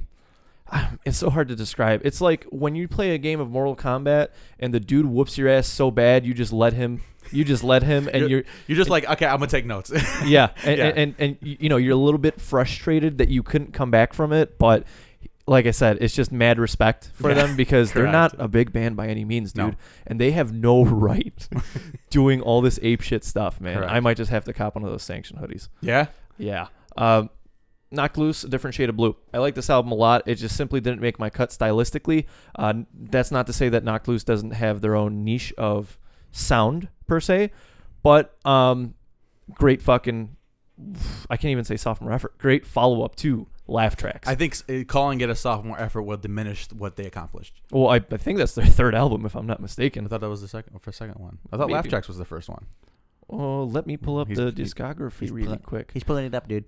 [0.71, 2.01] um, it's so hard to describe.
[2.05, 4.27] It's like when you play a game of Mortal Kombat
[4.59, 7.01] and the dude whoops your ass so bad you just let him.
[7.31, 9.91] You just let him, and you're You're just like, okay, I'm gonna take notes.
[10.25, 10.85] yeah, and, Yeah.
[10.87, 14.13] And, and and you know you're a little bit frustrated that you couldn't come back
[14.13, 14.85] from it, but
[15.45, 18.71] like I said, it's just mad respect for Yeah, them because they're not a big
[18.71, 19.65] band by any means, No.
[19.71, 21.47] dude, and they have no right
[22.11, 23.77] doing all this ape shit stuff, man.
[23.77, 23.91] Correct.
[23.91, 25.67] I might just have to cop one of those sanction hoodies.
[25.81, 26.67] yeah, Yeah.
[26.97, 29.15] Knocked Loose, a different shade of blue.
[29.33, 30.21] I like this album a lot.
[30.27, 32.25] It just simply didn't make my cut stylistically.
[32.55, 35.97] Uh, that's not to say that Knocked Loose doesn't have their own niche of
[36.31, 37.51] sound per se,
[38.03, 38.93] but um,
[39.53, 40.35] great fucking.
[41.29, 42.37] I can't even say sophomore effort.
[42.37, 44.27] Great follow up to Laugh Tracks.
[44.29, 47.61] I think uh, calling it a sophomore effort will diminish what they accomplished.
[47.71, 50.05] well, I, I think that's their third album, if I'm not mistaken.
[50.05, 51.39] I thought that was the second for second one.
[51.51, 52.67] I thought Laugh Tracks was the first one.
[53.29, 55.89] Oh, let me pull up He's- the discography really pull- quick.
[55.93, 56.65] He's pulling it up, dude.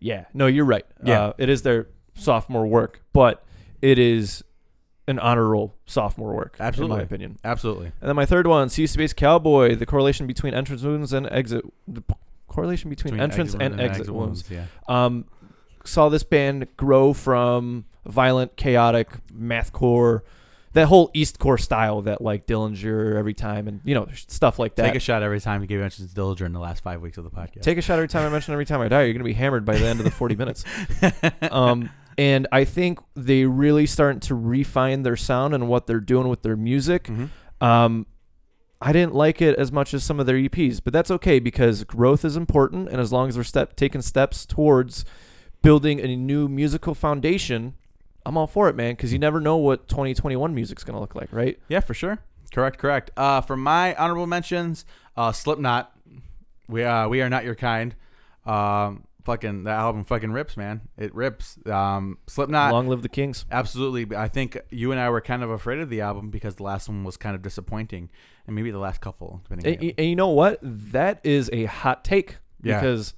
[0.00, 0.84] Yeah, no, you're right.
[1.04, 1.26] Yeah.
[1.26, 3.44] Uh, it is their sophomore work, but
[3.82, 4.42] it is
[5.08, 6.96] an honor roll sophomore work, in Absolutely.
[6.96, 7.38] my opinion.
[7.44, 7.86] Absolutely.
[8.00, 11.64] And then my third one, Sea Space Cowboy, the correlation between entrance wounds and exit,
[11.86, 12.14] the p-
[12.48, 14.44] correlation between, Between entrance exit and, exit, wounds.
[14.50, 14.64] Yeah.
[14.88, 15.26] Um,
[15.84, 20.22] saw this band grow from violent, chaotic, mathcore,
[20.76, 24.74] that whole East Core style that like Dillinger every time, and you know stuff like
[24.76, 24.84] that.
[24.84, 27.16] Take a shot every time you give mentions to Dillinger in the last five weeks
[27.16, 27.62] of the podcast.
[27.62, 29.04] Take a shot every time I mention every time I die.
[29.04, 30.64] You're gonna be hammered by the end of the 40 minutes.
[31.50, 36.28] Um, and I think they really starting to refine their sound and what they're doing
[36.28, 37.04] with their music.
[37.04, 37.30] Mhm.
[37.60, 38.06] Um,
[38.80, 41.84] I didn't like it as much as some of their EPs, but that's okay because
[41.84, 45.06] growth is important, and as long as they're step taking steps towards
[45.62, 47.74] building a new musical foundation,
[48.26, 48.92] I'm all for it, man.
[48.94, 51.58] Because you never know what 2021 music's gonna look like, right?
[51.68, 52.18] Yeah, for sure.
[52.52, 53.10] Correct, correct.
[53.16, 54.84] Uh, for my honorable mentions,
[55.16, 55.92] uh, Slipknot.
[56.68, 57.94] We uh, we are not your kind.
[58.44, 60.82] Um, fucking the album fucking rips, man.
[60.96, 61.58] It rips.
[61.66, 62.72] Um, Slipknot.
[62.72, 63.44] Long live the Kings.
[63.50, 64.16] Absolutely.
[64.16, 66.88] I think you and I were kind of afraid of the album because the last
[66.88, 68.10] one was kind of disappointing,
[68.46, 69.40] and maybe the last couple.
[69.44, 70.58] Depending And, and you know what?
[70.62, 72.80] That is a hot take Yeah.
[72.80, 73.14] because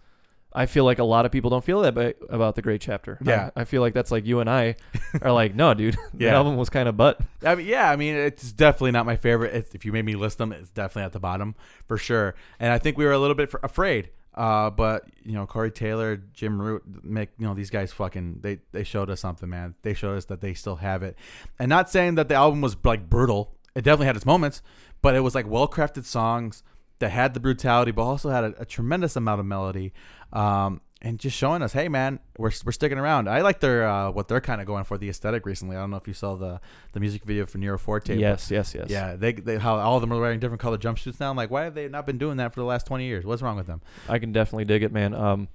[0.59, 3.19] I feel like a lot of people don't feel that ba- about the Gray Chapter.
[3.25, 3.51] Yeah.
[3.57, 4.77] I, I feel like that's like you and I
[5.23, 6.35] are like, no, dude, the Yeah.
[6.37, 7.21] album was kind of butt.
[7.45, 9.55] I mean, yeah, I mean, it's definitely not my favorite.
[9.55, 11.55] It's, if you made me list them, it's definitely at the bottom
[11.87, 12.35] for sure.
[12.59, 15.71] And I think we were a little bit f- afraid Uh, but you know, Corey
[15.71, 19.75] Taylor, Jim Root, Mick, you know, these guys fucking they they showed us something, man.
[19.83, 21.17] They showed us that they still have it.
[21.59, 23.55] And not saying that the album was like brutal.
[23.75, 24.63] It definitely had its moments,
[25.03, 26.63] but it was like well crafted songs
[26.99, 29.93] that had the brutality, but also had a, a tremendous amount of melody.
[30.33, 33.29] Um, and just showing us, hey man, we're, we're sticking around.
[33.29, 35.77] I like their uh, what they're kind of going for the aesthetic recently.
[35.77, 36.61] I don't know if you saw the
[36.93, 38.17] the music video for Nero Forte.
[38.17, 38.91] Yes, yes, yes.
[38.91, 41.31] yeah, they, they how all of them are wearing different colored jumpsuits now.
[41.31, 43.25] I'm like, why have they not been doing that for the last 20 years?
[43.25, 43.81] What's wrong with them?
[44.09, 45.15] I can definitely dig it, man.
[45.15, 45.49] Um,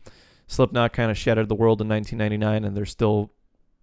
[0.48, 3.32] Slipknot kind of shattered the world in 1999, and they're still,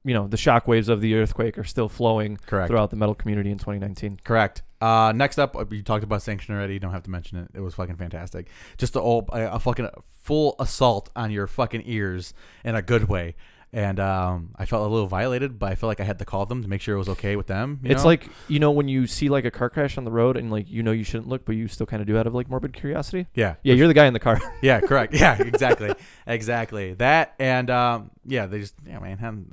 [0.05, 2.69] you know, the shockwaves of the earthquake are still flowing Correct.
[2.69, 4.21] throughout the metal community in 2019.
[4.25, 4.63] Correct.
[4.81, 6.75] Uh, next up, uh, you talked about Sanction already.
[6.75, 7.51] You don't have to mention it.
[7.55, 8.49] It was fucking fantastic.
[8.79, 9.89] Just a, a fucking
[10.23, 12.33] full assault on your fucking ears
[12.65, 13.35] in a good way.
[13.73, 16.45] And um, I felt a little violated, but I felt like I had to call
[16.45, 17.79] them to make sure it was okay with them.
[17.85, 18.09] you it's know?
[18.09, 20.69] like you know when you see like a car crash on the road, and like
[20.69, 22.73] you know you shouldn't look, but you still kind of do out of like morbid
[22.73, 23.29] curiosity.
[23.35, 24.41] yeah, Yeah, you're the guy in the car.
[24.63, 25.15] yeah, correct.
[25.15, 25.95] Yeah, exactly,
[26.27, 26.95] exactly.
[26.95, 29.47] That and um, yeah, they just yeah, man,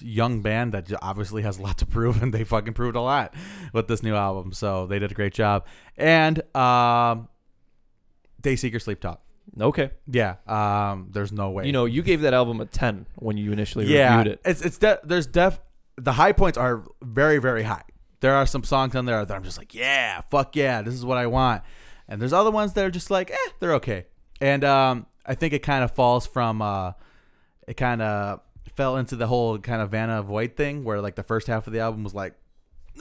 [0.00, 3.34] young band that obviously has a lot to prove, and they fucking proved a lot
[3.72, 4.52] with this new album.
[4.52, 5.66] So they did a great job.
[5.96, 7.28] And um,
[8.42, 9.22] Dayseeker Sleep Talk.
[9.58, 9.90] Okay.
[10.06, 11.66] Yeah, um, there's no way.
[11.66, 14.40] You know, you gave that album a 10 when you initially yeah, reviewed it.
[14.44, 15.60] it's it's de- there's def
[15.96, 17.82] the high points are very very high.
[18.20, 21.04] There are some songs on there that I'm just like, yeah, fuck yeah, this is
[21.04, 21.62] what I want.
[22.06, 24.06] And there's other ones that are just like, eh, they're okay.
[24.40, 26.92] And um, I think it kind of falls from uh,
[27.66, 28.40] it kind of
[28.76, 31.72] fell into the whole kind of Vanna Void thing where like the first half of
[31.72, 32.34] the album was like,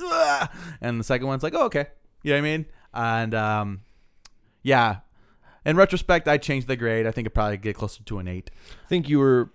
[0.01, 0.49] "Ugh,"
[0.81, 1.87] and the second one's like, oh okay,
[2.23, 2.65] you know what I mean?
[2.93, 3.81] And um,
[4.63, 4.97] yeah.
[5.69, 7.05] In retrospect, I changed the grade.
[7.05, 8.49] I think it probably get closer to an eight.
[8.85, 9.51] I think you were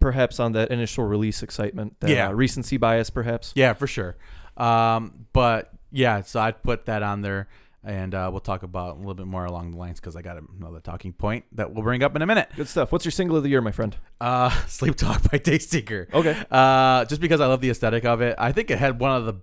[0.00, 2.28] perhaps on that initial release excitement, that, Yeah.
[2.28, 3.52] uh, recency bias, perhaps.
[3.56, 4.16] Yeah, for sure.
[4.56, 7.48] Um, but yeah, so I'd put that on there,
[7.82, 10.36] and uh, we'll talk about a little bit more along the lines because I got
[10.60, 12.48] another talking point that we'll bring up in a minute.
[12.56, 12.92] Good stuff.
[12.92, 13.96] What's your single of the year, my friend?
[14.20, 16.12] Uh, Sleep Talk by Dayseeker.
[16.14, 16.36] Okay.
[16.50, 19.26] Uh, just because I love the aesthetic of it, I think it had one of
[19.26, 19.34] the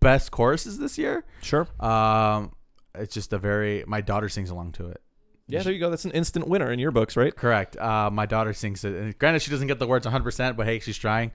[0.00, 1.24] best choruses this year.
[1.42, 1.66] Sure.
[1.80, 2.52] Um,
[2.94, 5.00] it's just a very my daughter sings along to it.
[5.46, 5.90] Yeah, there you go.
[5.90, 7.34] That's an instant winner in your books, right?
[7.34, 7.76] Correct.
[7.76, 8.94] Uh, my daughter sings it.
[8.94, 11.32] And granted, she doesn't get the words 100, percent but hey, she's trying,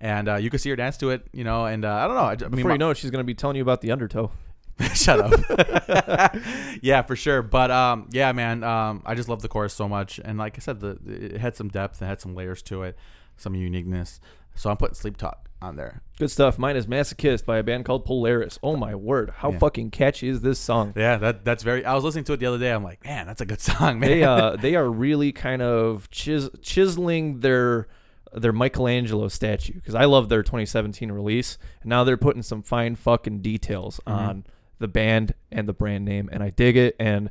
[0.00, 1.26] and uh, you can see her dance to it.
[1.32, 2.22] You know, and uh, I don't know.
[2.22, 3.80] I, I mean, Before my- you know it, she's going to be telling you about
[3.80, 4.30] the undertow.
[4.94, 6.34] Shut up.
[6.82, 7.40] yeah, for sure.
[7.40, 10.60] But um, yeah, man, um, I just love the chorus so much, and like I
[10.60, 12.98] said, the it had some depth, it had some layers to it,
[13.38, 14.20] some uniqueness.
[14.54, 16.02] So I'm putting Sleep Talk on there.
[16.18, 16.58] Good stuff.
[16.58, 18.58] Mine is Masochist by a band called Polaris.
[18.62, 19.32] Oh my word.
[19.38, 19.58] How Yeah.
[19.58, 20.92] fucking catchy is this song?
[20.96, 21.84] Yeah, that that's very.
[21.84, 22.70] I was listening to it the other day.
[22.72, 24.10] I'm like, man, that's a good song, man.
[24.10, 27.88] They uh they are really kind of chis- chiseling their
[28.32, 32.94] their Michelangelo statue because I love their 2017 release and now they're putting some fine
[32.94, 34.44] fucking details on
[34.78, 37.30] the band and the brand name and I dig it and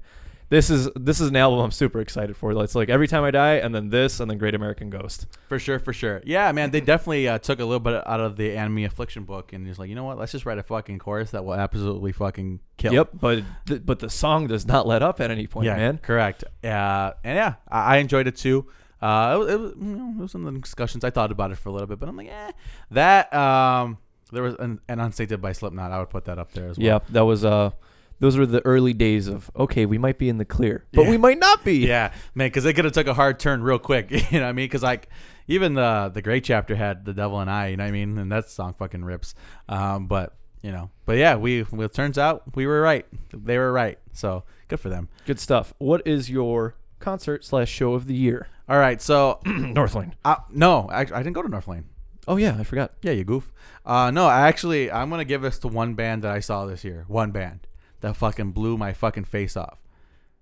[0.50, 2.52] this is this is an album I'm super excited for.
[2.64, 5.26] It's like every time I die and then this and then Great American Ghost.
[5.48, 6.22] for sure, for sure.
[6.26, 9.54] Yeah, man, they definitely uh, took a little bit out of the Anime Affliction book,
[9.54, 10.18] and just like, you know what?
[10.20, 12.94] Let's just write a fucking chorus that will absolutely fucking kill.
[12.94, 15.98] Yep, but th- but the song does not let up at any point, yeah, man.
[15.98, 16.44] correct.
[16.64, 18.68] Uh, and yeah, I, I enjoyed it too.
[19.02, 21.04] Uh, it, was- it, was, you know, it was in the discussions.
[21.04, 22.52] I thought about it for a little bit, but I'm like, eh.
[22.92, 23.98] That um,
[24.32, 25.92] there was an, an Unsainted by Slipknot.
[25.92, 26.86] I would put that up there as well.
[26.86, 27.72] Yeah, that was uh
[28.20, 31.10] those were the early days of okay, we might be in the clear, but Yeah.
[31.10, 31.74] we might not be.
[31.88, 34.10] Yeah, man, because they could have took a hard turn real quick.
[34.32, 34.66] You know what I mean?
[34.66, 35.10] Because like
[35.48, 37.68] even the the Gray Chapter had the Devil and I.
[37.68, 38.18] You know what I mean?
[38.18, 39.36] And that song fucking rips.
[39.70, 43.06] Um, but you know, but yeah, we well, it turns out we were right.
[43.32, 44.00] They were right.
[44.14, 45.10] So good for them.
[45.26, 45.74] Good stuff.
[45.78, 48.48] What is your concert slash show of the year?
[48.68, 50.14] All right, so Northlane.
[50.24, 51.84] uh, no, I, I didn't go to Northlane.
[52.28, 52.94] Oh yeah, I forgot.
[53.04, 53.54] Yeah, you goof.
[53.86, 56.84] Uh, no, I actually, I'm gonna give this to one band that I saw this
[56.84, 57.06] year.
[57.08, 57.68] One band
[58.02, 59.80] that fucking blew my fucking face off.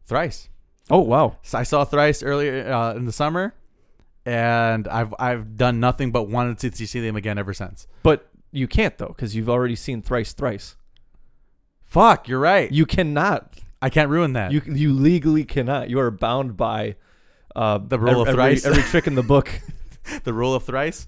[0.05, 0.49] Thrice.
[0.89, 1.37] Oh wow.
[1.43, 3.53] So I saw Thrice earlier uh, in the summer,
[4.25, 7.87] and I've I've done nothing but wanted to see them again ever since.
[8.03, 10.75] But you can't though, because you've already seen thrice thrice.
[11.85, 12.71] Fuck, you're right.
[12.71, 13.59] You cannot.
[13.81, 14.51] I can't ruin that.
[14.51, 15.89] You you legally cannot.
[15.89, 16.95] You are bound by
[17.55, 18.65] uh, The rule of every, thrice?
[18.65, 19.49] Every trick in the book.
[20.23, 21.07] the rule of thrice.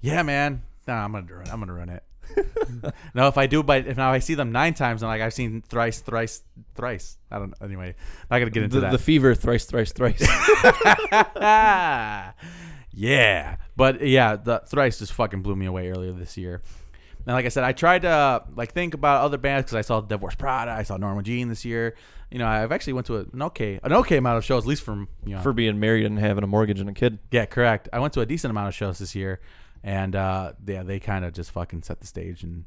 [0.00, 0.62] Yeah, man.
[0.86, 1.48] Nah, I'm gonna ruin.
[1.50, 2.02] I'm gonna ruin it.
[3.14, 5.34] no, if I do, but if now I see them nine times, and like I've
[5.34, 6.42] seen thrice, thrice,
[6.74, 7.18] thrice.
[7.30, 7.54] I don't.
[7.62, 7.94] Anyway,
[8.30, 8.92] not gonna get into the, that.
[8.92, 10.20] the fever thrice thrice thrice.
[12.92, 16.62] yeah, but yeah, the thrice just fucking blew me away earlier this year.
[17.26, 19.82] And like I said, I tried to uh, like think about other bands because I
[19.82, 21.94] saw Devil Wears Prada, I saw Norma Jean this year.
[22.30, 24.82] You know, I've actually went to an okay, an okay amount of shows, at least
[24.82, 25.42] from you know.
[25.42, 27.18] For being married and having a mortgage and a kid.
[27.30, 27.88] yeah, correct.
[27.92, 29.40] I went to a decent amount of shows this year,
[29.82, 32.64] and uh, yeah, they kind of just fucking set the stage, and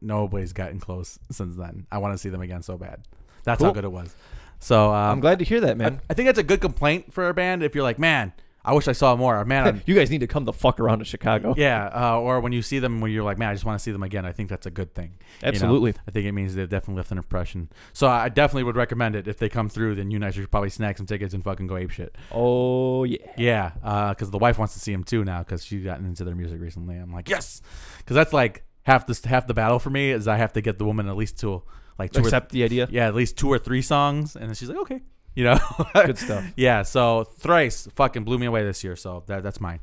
[0.00, 1.86] nobody's gotten close since then.
[1.90, 3.02] I want to see them again so bad.
[3.44, 4.14] That's how good it was.
[4.60, 6.00] So um, I'm glad to hear that, I, man.
[6.08, 7.62] I think that's a good complaint for a band.
[7.62, 8.32] If you're like, man,
[8.64, 9.44] I wish I saw more.
[9.44, 11.54] Man, I'm, you guys need to come the fuck around to Chicago.
[11.58, 11.90] yeah.
[11.92, 13.92] Uh, or when you see them, when you're like, man, I just want to see
[13.92, 14.24] them again.
[14.24, 15.18] I think that's a good thing.
[15.42, 15.48] you know?
[15.48, 15.94] Absolutely.
[16.08, 17.68] I think it means they've definitely left an impression.
[17.92, 19.96] So I definitely would recommend it if they come through.
[19.96, 22.16] Then you guys should probably snag some tickets and fucking go ape shit.
[22.32, 23.18] Oh yeah.
[23.36, 26.34] Yeah, because the wife wants to see him too now because she's gotten into their
[26.34, 26.96] music recently.
[26.96, 27.60] I'm like, yes,
[27.98, 30.78] because that's like half this half the battle for me is I have to get
[30.78, 31.62] the woman at least to
[31.98, 32.88] like two or, Accept the idea.
[32.90, 35.02] yeah at least two or three songs, and then she's like, okay,
[35.34, 35.58] you know,
[35.94, 36.44] Good stuff.
[36.56, 36.82] yeah.
[36.82, 38.96] So thrice fucking blew me away this year.
[38.96, 39.80] So that that's mine.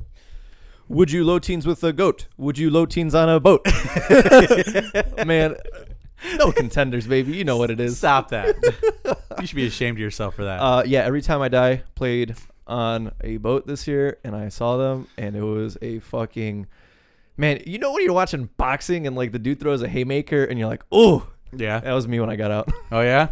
[0.87, 2.27] Would you low teens with a goat?
[2.37, 3.65] Would you low teens on a boat?
[5.25, 5.55] Man,
[6.37, 7.31] no contenders, baby.
[7.31, 7.97] You know what it is.
[7.97, 8.57] Stop that.
[9.39, 10.59] you should be ashamed of yourself for that.
[10.59, 12.35] Uh, yeah, every time I die played
[12.67, 16.67] on a boat this year, and I saw them, and it was a fucking
[17.37, 17.61] man.
[17.65, 20.67] You know when you're watching boxing and like the dude throws a haymaker, and you're
[20.67, 21.25] like, oh,
[21.55, 21.79] yeah.
[21.79, 22.69] that was me when I got out.
[22.91, 23.29] Oh yeah.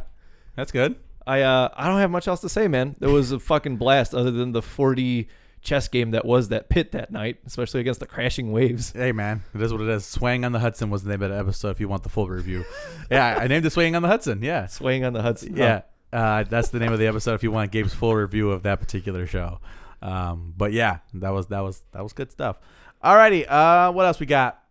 [0.55, 0.95] That's good.
[1.29, 2.95] I uh, I don't have much else to say, man.
[2.97, 5.27] There was a fucking blast, other than the 40
[5.61, 8.93] chess game that was that pit that night, especially against the crashing waves.
[8.93, 10.05] Hey man, it is what it is.
[10.05, 11.69] Swaying on the Hudson was the name of the episode.
[11.69, 12.65] If you want the full review,
[13.11, 14.41] yeah, I named it Swaying on the Hudson.
[14.41, 15.55] Yeah, Swaying on the Hudson.
[15.55, 17.35] Yeah, uh, that's the name of the episode.
[17.35, 19.59] If you want Gabe's full review of that particular show,
[20.01, 22.57] um, but yeah, that was that was that was good stuff.
[23.03, 24.63] Alrighty, uh, what else we got?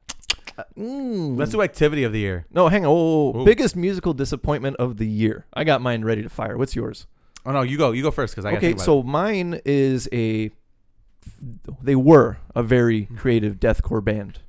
[0.77, 1.39] Mm.
[1.39, 2.47] Let's do activity of the year.
[2.51, 2.91] No, hang on.
[2.91, 3.45] Oh, Ooh.
[3.45, 5.47] biggest musical disappointment of the year.
[5.55, 6.57] I got mine ready to fire.
[6.57, 7.07] What's yours?
[7.47, 10.51] Oh no, you go, you go first because I got okay, so mine is a.
[11.83, 14.41] They were a very creative deathcore band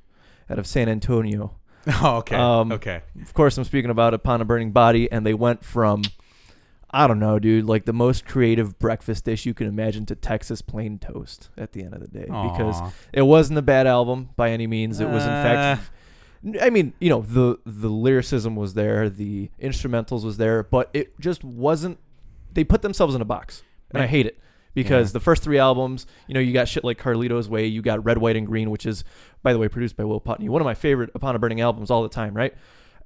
[0.48, 1.56] out of San Antonio.
[2.02, 5.34] oh okay, um, okay, Of course, I'm speaking about Upon a Burning Body, and they
[5.34, 6.02] went from,
[6.92, 10.60] I don't know, dude, like the most creative breakfast dish you can imagine to Texas
[10.60, 12.24] plain toast at the end of the day.
[12.24, 12.80] Because
[13.12, 14.98] it wasn't a bad album by any means.
[15.00, 15.42] It was, in Uh.
[15.42, 15.90] fact,
[16.62, 21.18] I mean, you know, the the lyricism was there, the instrumentals was there, but it
[21.20, 21.98] just wasn't.
[22.52, 23.62] They put themselves in a box,
[23.92, 24.38] and I hate it
[24.74, 25.12] because Yeah.
[25.12, 28.18] the first three albums, you know, you got shit like Carlito's Way, you got Red,
[28.18, 29.04] White, and Green, which is,
[29.42, 31.90] by the way, produced by Will Putney, one of my favorite Upon a Burning albums
[31.90, 32.54] all the time, right?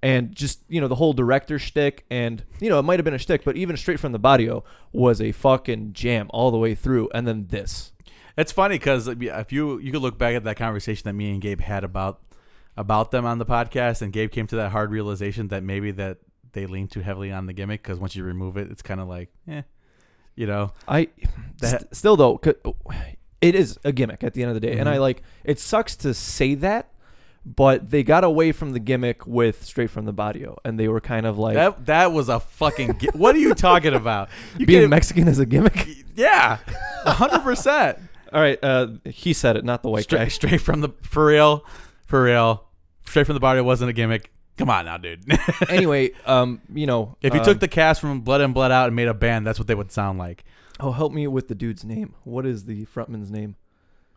[0.03, 3.15] And just you know the whole director shtick, and you know it might have been
[3.15, 6.75] a shtick, but even straight from the barrio was a fucking jam all the way
[6.75, 7.09] through.
[7.15, 7.93] And then this,
[8.37, 11.41] It's funny because if you you could look back at that conversation that me and
[11.41, 12.21] Gabe had about
[12.77, 16.19] about them on the podcast, and Gabe came to that hard realization that maybe that
[16.53, 19.09] they lean too heavily on the gimmick because once you remove it, it's kind of
[19.09, 19.63] like, eh,
[20.37, 20.73] you know.
[20.87, 21.09] I
[21.61, 22.41] That- st- still though,
[23.41, 24.93] it is a gimmick at the end of the day, and Mhm.
[24.93, 25.59] I like it.
[25.59, 26.91] Sucks to say that,
[27.47, 31.01] but they got away from the gimmick with straight from the barrio, and they were
[31.01, 32.99] kind of like that that was a fucking.
[32.99, 34.29] Gi- what are you talking about?
[34.59, 35.89] You being Mexican as a gimmick.
[36.17, 36.59] Yeah,
[37.05, 37.99] hundred percent.
[38.33, 40.29] All right, uh, he said it, not the white guy.
[40.29, 41.65] Straight straight from the for real,
[42.07, 42.69] for real.
[43.05, 44.31] Straight from the barrio wasn't a gimmick.
[44.57, 45.25] Come on now, dude.
[45.69, 48.87] anyway, um, you know, if you um, took the cast from Blood In Blood Out
[48.87, 50.45] and made a band, that's what they would sound like.
[50.79, 52.15] oh, help me with the dude's name.
[52.23, 53.57] What is the frontman's name?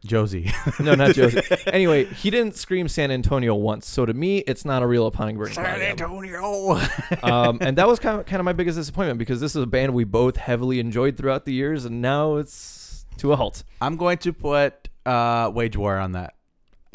[0.08, 0.52] Josie.
[0.80, 1.42] No, not Josie.
[1.68, 5.36] anyway, he didn't scream San Antonio once, so to me, it's not a real Upon
[5.36, 5.82] Body album.
[5.82, 6.80] Antonio.
[7.24, 9.68] um, and that was kind of kind of my biggest disappointment because this is a
[9.68, 13.64] band we both heavily enjoyed throughout the years, and now it's to a halt.
[13.82, 16.36] I'm going to put uh, Wage War on that.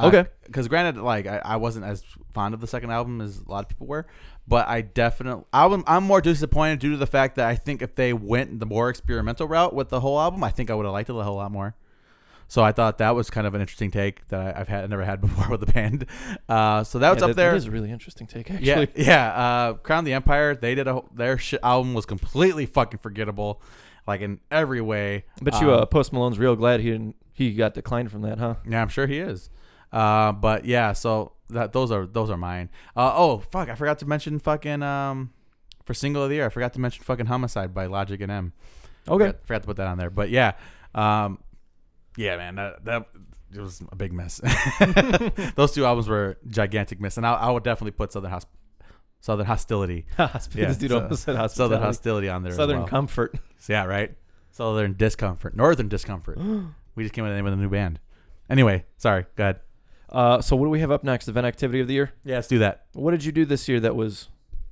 [0.01, 0.27] Okay.
[0.45, 2.03] Because granted, like I, I wasn't as
[2.33, 4.07] fond of the second album as a lot of people were,
[4.47, 7.95] but I definitely I'm, I'm more disappointed due to the fact that I think if
[7.95, 10.93] they went the more experimental route with the whole album, I think I would have
[10.93, 11.75] liked it a whole lot more.
[12.53, 15.05] So I thought that was kind of an interesting take that I- I've had never
[15.05, 16.05] had before with the band.
[16.51, 17.53] Uh, so that was Yeah, up there.
[17.53, 18.67] That is a really interesting take, actually.
[18.67, 19.33] Yeah, yeah.
[19.33, 20.55] Uh, Crown the Empire.
[20.55, 23.63] They did a their shit album was completely fucking forgettable,
[24.07, 25.25] like in every way.
[25.41, 27.17] But you, Um, uh, Post Malone's real glad he didn't.
[27.33, 28.57] He got declined from that, huh?
[28.69, 29.49] Yeah, I'm sure he is.
[29.91, 32.69] Uh, but yeah, so that those are those are mine.
[32.95, 35.31] Uh, oh fuck, I forgot to mention fucking um
[35.87, 36.45] for single of the year.
[36.45, 38.53] I forgot to mention fucking Homicide by Logic and M.
[39.09, 39.29] Okay.
[39.29, 40.11] Forgot, forgot to put that on there.
[40.11, 40.53] But yeah,
[40.95, 41.39] um,
[42.17, 43.07] yeah, man, that that
[43.55, 44.41] it was a big mess.
[45.57, 48.47] those two albums were gigantic mess, and I, I would definitely put Southern Hosp-
[49.21, 50.07] Southern Hostility,
[50.53, 51.81] dude so- Southern.
[51.83, 52.51] Hostility on there.
[52.51, 52.89] as Southern well.
[52.89, 53.39] Comfort.
[53.69, 54.13] Yeah, right.
[54.51, 56.37] Southern Discomfort, Northern Discomfort.
[56.97, 58.01] we just came up with the name of the new band.
[58.51, 59.25] Anyway, sorry.
[59.37, 59.61] Go ahead.
[60.11, 61.29] Uh, so what do we have up next?
[61.29, 62.13] Event activity of the year.
[62.25, 62.87] Yeah, let's do that.
[62.93, 64.29] What did you do this year that was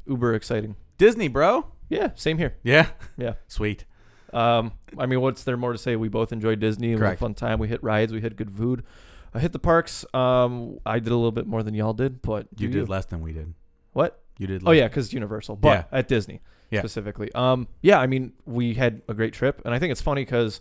[0.06, 0.74] uber exciting?
[0.98, 1.66] Disney, bro.
[1.88, 2.56] Yeah, same here.
[2.64, 2.88] Yeah.
[3.16, 3.34] Yeah.
[3.46, 3.84] Sweet.
[4.34, 5.96] Um, I mean, what's there more to say?
[5.96, 6.88] We both enjoyed Disney.
[6.88, 7.20] We had a Correct.
[7.20, 7.58] fun time.
[7.58, 8.12] We hit rides.
[8.12, 8.84] We had good food.
[9.34, 10.04] I hit the parks.
[10.14, 13.06] Um, I did a little bit more than y'all did, but You do did less
[13.06, 13.54] than we did.
[13.92, 14.20] What?
[14.38, 14.62] You did.
[14.62, 14.68] Less.
[14.70, 16.80] Oh yeah, because Universal, but at Disney Yeah.
[16.80, 17.30] specifically.
[17.34, 20.60] Um, yeah, I mean, we had a great trip, and I think it's funny because,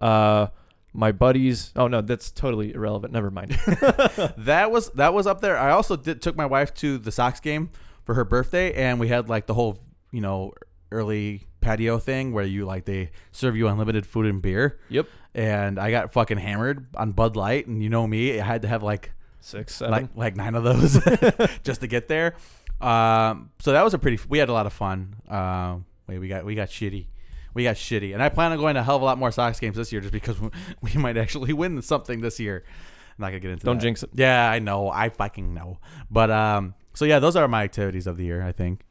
[0.00, 0.48] uh,
[0.94, 1.72] my buddies.
[1.76, 3.12] Oh no, that's totally irrelevant.
[3.12, 3.56] Never mind.
[4.38, 5.58] That was that was up there.
[5.58, 7.70] I also did took my wife to the Sox game
[8.04, 9.78] for her birthday, and we had like the whole
[10.10, 10.54] you know
[10.90, 14.78] early patio thing where you like they serve you unlimited food and beer.
[14.88, 15.06] Yep.
[15.34, 18.68] And I got fucking hammered on Bud Light, and you know me, I had to
[18.68, 19.92] have like Six, seven.
[19.92, 20.94] like like nine of those
[21.62, 22.34] just to get there.
[22.80, 24.18] Um, so that was a pretty.
[24.28, 25.16] We had a lot of fun.
[25.28, 27.06] Um, wait, we got we got shitty.
[27.54, 29.32] We got shitty, and I plan on going to a hell of a lot more
[29.32, 30.50] Sox games this year, just because we,
[30.82, 32.64] we might actually win something this year.
[32.66, 33.64] I'm not gonna get into.
[33.66, 33.82] Don't that.
[33.82, 34.10] jinx it.
[34.14, 34.90] Yeah, I know.
[34.90, 35.78] I fucking know.
[36.10, 38.42] But um, so yeah, those are my activities of the year.
[38.42, 38.82] I think.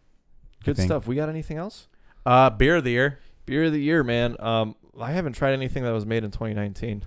[0.68, 0.88] Good think.
[0.88, 1.08] stuff.
[1.08, 1.88] We got anything else?
[2.26, 3.20] Uh, beer of the year.
[3.46, 4.36] Beer of the year, man.
[4.40, 7.04] Um, I haven't tried anything that was made in 2019.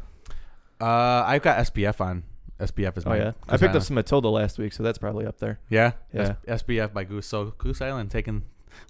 [0.81, 0.85] Uh,
[1.27, 2.23] I've got SPF on.
[2.59, 3.17] SPF is Oh my.
[3.17, 5.61] yeah, I Goose picked up some Matilda last week, so that's probably up there.
[5.71, 6.35] Yeah, Yeah.
[6.47, 7.27] S- SPF by Goose.
[7.27, 8.43] So Goose Island taking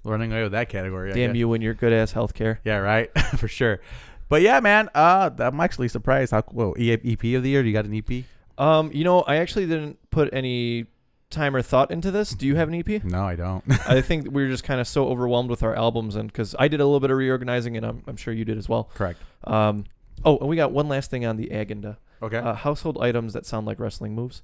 [0.03, 1.11] running away with that category.
[1.11, 1.37] I Damn guess.
[1.37, 2.57] you and your good ass healthcare.
[2.65, 3.09] Yeah, right.
[3.37, 3.79] For sure.
[4.27, 6.31] But yeah, man, uh, I'm actually surprised.
[6.31, 7.61] How whoa, E- EP of the year?
[7.63, 8.23] Do you got an EP?
[8.57, 10.85] Um, you know, I actually didn't put any
[11.31, 12.31] time or thought into this.
[12.31, 13.03] Do you have an EP?
[13.03, 13.63] No, I don't.
[13.87, 16.67] I think we were just kind of so overwhelmed with our albums, and because I
[16.67, 18.89] did a little bit of reorganizing, and I'm, I'm sure you did as well.
[18.93, 19.19] Correct.
[19.45, 19.85] Um,
[20.23, 22.37] oh, and we got one last thing on the agenda: Okay.
[22.37, 24.43] uh, household items that sound like wrestling moves.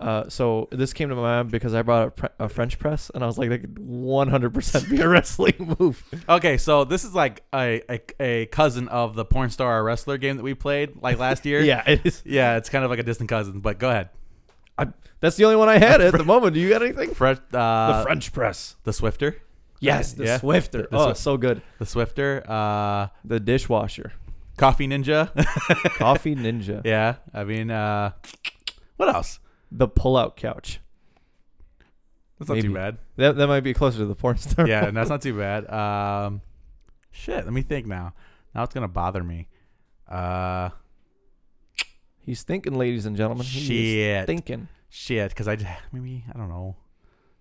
[0.00, 3.10] Uh, so this came to my mind because I brought a, pre- a French press,
[3.12, 6.04] and I was like, that could 100% be a wrestling move.
[6.28, 10.16] okay, so this is like a, a a cousin of the porn star or wrestler
[10.16, 11.60] game that we played like last year.
[11.62, 12.22] yeah, it is.
[12.24, 13.58] Yeah, it's kind of like a distant cousin.
[13.58, 14.10] But go ahead.
[15.20, 16.54] That's the only one I had at the moment.
[16.54, 17.12] Do you got anything?
[17.14, 17.38] Fresh.
[17.52, 18.76] Uh, the French press.
[18.84, 19.36] The Swiffer.
[19.80, 20.38] Yes, the Yeah.
[20.38, 20.70] Swiffer.
[20.70, 21.62] The- the oh, Swi- so good.
[21.78, 22.48] The Swiffer.
[22.48, 24.12] Uh, The dishwasher.
[24.56, 25.30] Coffee Ninja.
[25.98, 26.82] Coffee Ninja.
[26.84, 27.16] yeah.
[27.32, 28.10] I mean, uh,
[28.96, 29.38] what else?
[29.70, 30.80] The pull-out couch.
[32.38, 32.98] That's not too bad.
[33.16, 34.66] That that might be closer to the porn star.
[34.68, 35.68] Yeah, and that's not too bad.
[35.70, 36.40] Um,
[37.10, 37.44] shit.
[37.44, 38.14] Let me think now.
[38.54, 39.48] Now it's gonna bother me.
[40.08, 40.70] Uh,
[42.20, 43.44] He's thinking, ladies and gentlemen.
[43.46, 43.58] He
[44.02, 44.26] is shit.
[44.26, 44.68] thinking.
[44.88, 45.30] Shit.
[45.30, 46.76] Because I just maybe I don't know.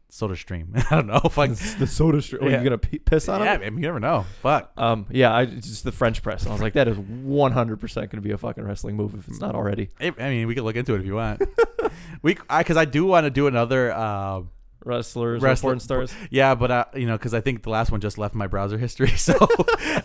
[0.10, 0.74] Soda Stream.
[0.90, 1.20] I don't know.
[1.20, 1.50] Fuck.
[1.50, 2.44] the soda stream.
[2.44, 3.60] Are you gonna p- piss on yeah, him?
[3.62, 4.26] man, you never know.
[4.42, 4.72] Fuck.
[4.78, 6.44] Um, yeah, I just the French press.
[6.44, 9.28] And I was like, that is 100% going to be a fucking wrestling move if
[9.28, 9.90] it's not already.
[10.00, 11.42] I I mean, we could look into it if you want.
[12.22, 13.92] we, I, because I do want to do another.
[13.92, 14.44] Uh,
[14.86, 16.14] Wrestlers, Wrestler- or porn stars.
[16.30, 18.78] yeah, but uh, you know, because I think the last one just left my browser
[18.78, 19.34] history, so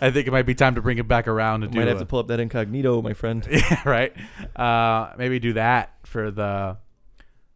[0.01, 1.79] I think it might be time to bring it back around and do.
[1.79, 3.47] Might have a- to pull up that incognito, my friend.
[3.49, 4.13] yeah, right.
[4.53, 6.75] Uh, maybe do that for the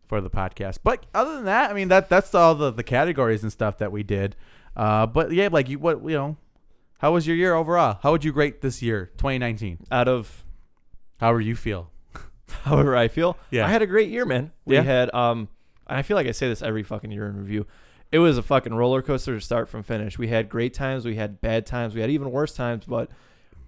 [0.07, 0.79] for the podcast.
[0.83, 3.91] But other than that, I mean that that's all the the categories and stuff that
[3.91, 4.35] we did.
[4.75, 6.37] Uh, but yeah, like you, what you know,
[6.99, 7.99] how was your year overall?
[8.03, 9.85] How would you rate this year, 2019?
[9.91, 10.43] Out of
[11.19, 11.89] How do you feel?
[12.63, 13.65] however I feel, Yeah.
[13.67, 14.51] I had a great year, man.
[14.65, 14.83] We Yeah.
[14.83, 15.49] had um,
[15.87, 17.65] and I feel like I say this every fucking year in review.
[18.11, 20.17] It was a fucking roller coaster to start from finish.
[20.17, 23.09] We had great times, we had bad times, we had even worse times, but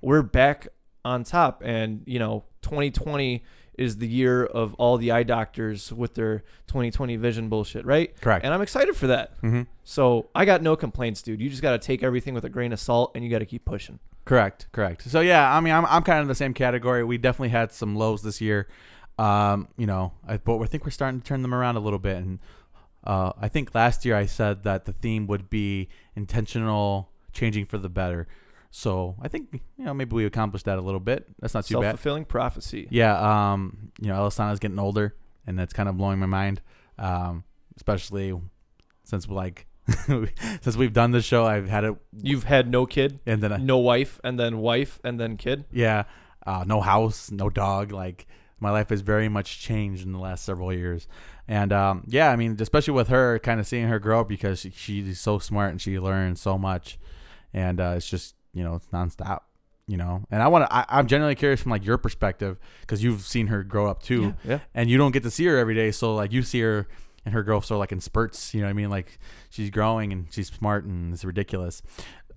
[0.01, 0.67] we're back
[1.03, 1.61] on top.
[1.65, 3.43] And you know, 2020
[3.79, 8.19] is the year of all the eye doctors with their 2020 vision bullshit, right?
[8.19, 8.43] Correct.
[8.43, 9.41] And I'm excited for that.
[9.41, 9.63] mm-hmm.
[9.85, 11.39] So I got no complaints, dude.
[11.39, 13.45] You just got to take everything with a grain of salt, and you got to
[13.45, 13.99] keep pushing.
[14.25, 15.09] Correct, correct.
[15.09, 17.03] So yeah, I mean, I'm I'm kind of in the same category.
[17.03, 18.67] We definitely had some lows this year.
[19.17, 21.99] Um, you know, I, but I think we're starting to turn them around a little
[21.99, 22.17] bit.
[22.17, 22.39] And
[23.03, 27.77] uh, I think last year I said that the theme would be intentional changing for
[27.77, 28.27] the better.
[28.71, 31.27] So I think you know maybe we accomplished that a little bit.
[31.39, 31.77] That's not too bad.
[31.77, 31.91] Self bad.
[31.91, 32.87] fulfilling prophecy.
[32.91, 33.51] Yeah.
[33.51, 35.15] Um, you know, Elisana's getting older,
[35.47, 36.61] and that's kind of blowing my mind.
[36.97, 37.43] Um,
[37.75, 38.39] especially
[39.03, 39.65] since like
[40.61, 43.57] since we've done this show, I've had it, You've had no kid, and then I,
[43.57, 45.65] no wife, and then wife, and then kid.
[45.71, 46.03] Yeah.
[46.45, 47.91] Uh, no house, no dog.
[47.91, 48.27] Like
[48.59, 51.07] my life has very much changed in the last several years.
[51.47, 54.59] And um, yeah, I mean, especially with her, kind of seeing her grow up because
[54.59, 56.99] she, she's so smart and she learns so much.
[57.53, 59.41] And uh, it's just, you know, it's nonstop,
[59.87, 60.23] you know.
[60.31, 63.63] And I want to, I'm genuinely curious from like your perspective because you've seen her
[63.63, 64.33] grow up too.
[64.43, 64.59] Yeah.
[64.73, 65.91] And you don't get to see her every day.
[65.91, 66.87] So like you see her
[67.25, 68.89] and her growth sort of like in spurts, you know what I mean?
[68.89, 69.19] Like
[69.49, 71.81] she's growing and she's smart and it's ridiculous.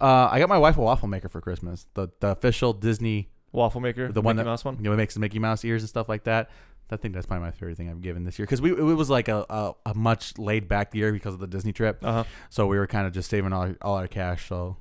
[0.00, 3.80] Uh, I got my wife a waffle maker for Christmas, the, the official Disney Waffle
[3.80, 4.76] maker, The one Mickey that- Mouse one.
[4.78, 6.50] you know, it makes the Mickey Mouse ears and stuff like that.
[6.90, 9.08] I think that's probably my favorite thing I've given this year because we it was
[9.08, 12.24] like a, a, a much laid back year because of the Disney trip, Uh huh.
[12.50, 14.46] so we were kind of just saving all our, all our cash.
[14.48, 14.76] So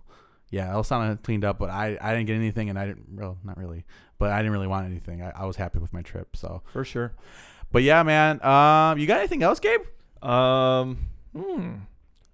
[0.52, 3.58] yeah, Elsana cleaned up, but I, I didn't get anything, and I didn't well not
[3.58, 3.86] really,
[4.20, 5.22] but I didn't really want anything.
[5.24, 6.36] I, I was happy with my trip.
[6.36, 7.14] So, For sure.
[7.72, 9.82] but yeah, man, um, you got anything else, Gabe?
[10.22, 11.74] Um, hmm.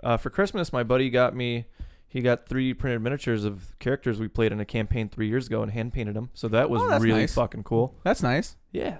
[0.03, 1.65] Uh, for Christmas, my buddy got me.
[2.09, 5.61] He got three printed miniatures of characters we played in a campaign three years ago
[5.61, 6.29] and hand painted them.
[6.33, 7.33] So that was Oh, really nice.
[7.35, 7.95] fucking cool.
[8.03, 8.55] That's nice.
[8.71, 8.99] Yeah.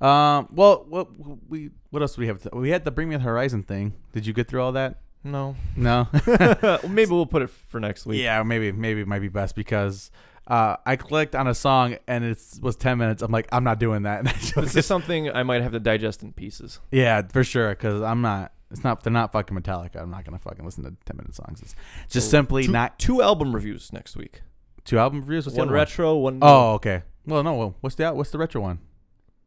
[0.00, 1.08] Um, well, what
[1.48, 2.46] we what else do we have?
[2.52, 3.94] We had the Bring Me the Horizon thing.
[4.12, 4.98] Did you get through all that?
[5.22, 5.56] No.
[5.76, 6.08] No.
[6.88, 8.22] Maybe we'll put it for next week.
[8.22, 10.10] Yeah, maybe maybe it might be best because
[10.46, 13.22] uh, I clicked on a song and it was ten minutes.
[13.22, 14.24] I'm like, I'm not doing that.
[14.56, 16.80] This is something I might have to digest in pieces.
[16.90, 17.70] yeah, for sure.
[17.70, 18.52] Because I'm not.
[18.70, 19.02] It's not.
[19.02, 19.96] They're not fucking Metallica.
[20.00, 21.60] I'm not gonna fucking listen to ten minute songs.
[21.60, 21.74] It's
[22.08, 24.40] just So, simply two, not two album reviews next week.
[24.84, 25.44] two album reviews.
[25.44, 26.38] What's the one other retro, one.
[26.38, 26.46] new.
[26.46, 27.02] Oh, okay.
[27.26, 27.54] Well, no.
[27.54, 28.78] Well, what's the what's the retro one?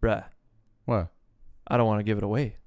[0.02, 0.26] bruh.
[0.86, 1.08] What?
[1.68, 2.58] I don't want to give it away.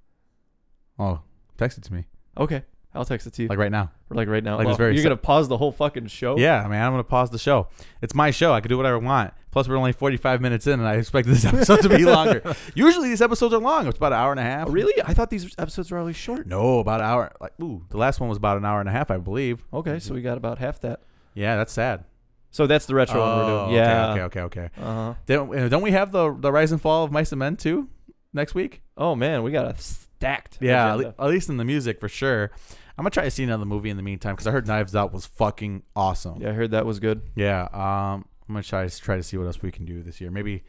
[0.98, 1.20] Oh,
[1.58, 2.06] text it to me
[2.38, 2.64] Okay,
[2.96, 3.48] I'll text it to you.
[3.48, 3.90] like right now.
[4.10, 4.56] Like, right now.
[4.56, 6.36] like Well, very you're gonna pause the whole fucking show.
[6.38, 6.82] Yeah, man.
[6.84, 7.68] I'm gonna pause the show.
[8.02, 8.52] It's my show.
[8.52, 9.34] I can do whatever I want.
[9.50, 12.42] Plus, we're only 45 minutes in, and I expect this episode to be longer.
[12.74, 13.86] Usually, these episodes are long.
[13.86, 14.68] It's about an hour and a half.
[14.68, 14.94] Oh, really?
[15.02, 16.46] I thought these episodes were always short.
[16.46, 17.32] No, about an hour.
[17.40, 19.64] Like, ooh, the last one was about an hour and a half, I believe.
[19.72, 21.00] Okay, so we got about half that.
[21.34, 22.04] Yeah, that's sad.
[22.50, 23.76] So that's the retro one we're Oh, doing.
[23.76, 24.12] Yeah.
[24.12, 24.70] Okay, okay, okay.
[24.80, 25.14] Uh-huh.
[25.26, 27.88] Don't, uh, don't we have the the rise and fall of Mice and Men too
[28.32, 28.82] next week?
[28.96, 30.58] Oh man, we got a stacked.
[30.60, 31.14] Yeah, agenda.
[31.18, 32.50] at least in the music for sure.
[32.98, 35.12] I'm gonna try to see another movie in the meantime because I heard Knives Out
[35.12, 36.40] was fucking awesome.
[36.40, 37.22] Yeah, I heard that was good.
[37.34, 37.64] Yeah.
[37.72, 40.30] Um, I'm gonna try to try to see what else we can do this year.
[40.30, 40.64] Maybe.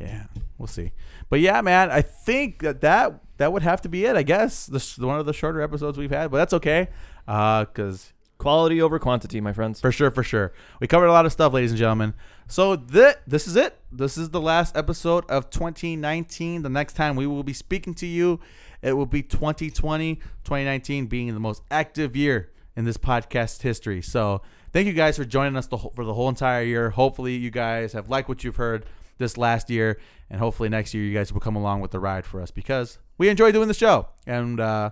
[0.00, 0.24] Yeah,
[0.58, 0.92] we'll see.
[1.30, 4.14] But yeah, man, I think that that, that would have to be it.
[4.14, 6.88] I guess this one of the shorter episodes we've had, but that's okay.
[7.26, 9.80] Uh, because Quality over quantity, my friends.
[9.80, 12.12] for sure, for sure, we covered a lot of stuff, ladies and gentlemen.
[12.48, 13.76] So th- this is it.
[13.90, 16.62] This is the last episode of 2019.
[16.62, 18.38] The next time we will be speaking to you,
[18.82, 20.16] it will be 2020.
[20.16, 24.00] 2019 being the most active year in this podcast history.
[24.00, 24.42] So
[24.72, 26.90] thank you guys for joining us the for the whole entire year.
[26.90, 28.86] Hopefully, you guys have liked what you've heard
[29.18, 29.98] this last year,
[30.30, 32.98] and hopefully next year you guys will come along with the ride for us because
[33.18, 34.90] we enjoy doing the show, and uh,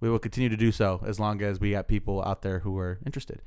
[0.00, 2.76] we will continue to do so as long as we got people out there who
[2.78, 3.40] are interested.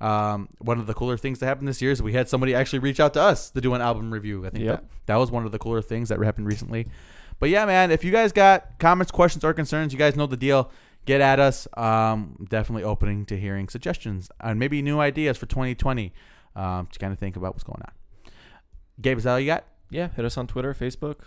[0.00, 2.78] Um, one of the cooler things that happened this year is we had somebody actually
[2.78, 4.46] reach out to us to do an album review.
[4.46, 4.80] I think Yep.
[4.80, 6.86] that, that was one of the cooler things that happened recently.
[7.40, 10.36] But yeah, man, if you guys got comments, questions, or concerns, you guys know the
[10.36, 10.70] deal.
[11.04, 11.66] Get at us.
[11.76, 16.12] Um, definitely opening to hearing suggestions and maybe new ideas for 2020
[16.54, 18.32] um, to kind of think about what's going on.
[19.00, 19.64] Gabe, is that all you got?
[19.90, 21.20] Yeah, hit us on Twitter, Facebook.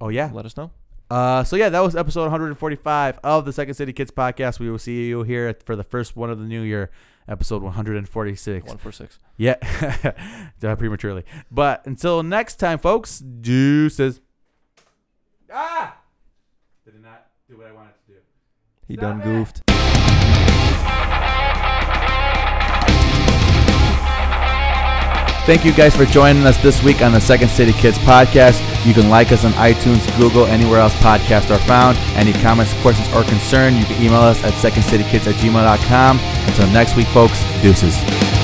[0.00, 0.30] Oh, yeah.
[0.32, 0.70] Let us know.
[1.10, 4.58] Uh, so yeah, that was episode 145 of the Second City Kids podcast.
[4.60, 6.90] We will see you here for the first one of the new year,
[7.28, 8.66] episode 146.
[8.66, 9.18] One four six.
[9.36, 9.56] Yeah,
[10.62, 11.24] uh, prematurely.
[11.50, 14.20] But until next time, folks, deuces.
[15.52, 15.96] Ah!
[16.84, 18.18] Did not do what I wanted to do.
[18.86, 19.24] He Stop done it.
[19.24, 19.62] goofed.
[25.50, 28.62] Thank you guys for joining us this week on the Second City Kids podcast.
[28.86, 31.98] You can like us on iTunes, Google, anywhere else podcasts are found.
[32.14, 36.20] Any comments, questions, or concern, you can email us at secondcitykids at gmail.com.
[36.20, 38.39] Until next week, folks, deuces.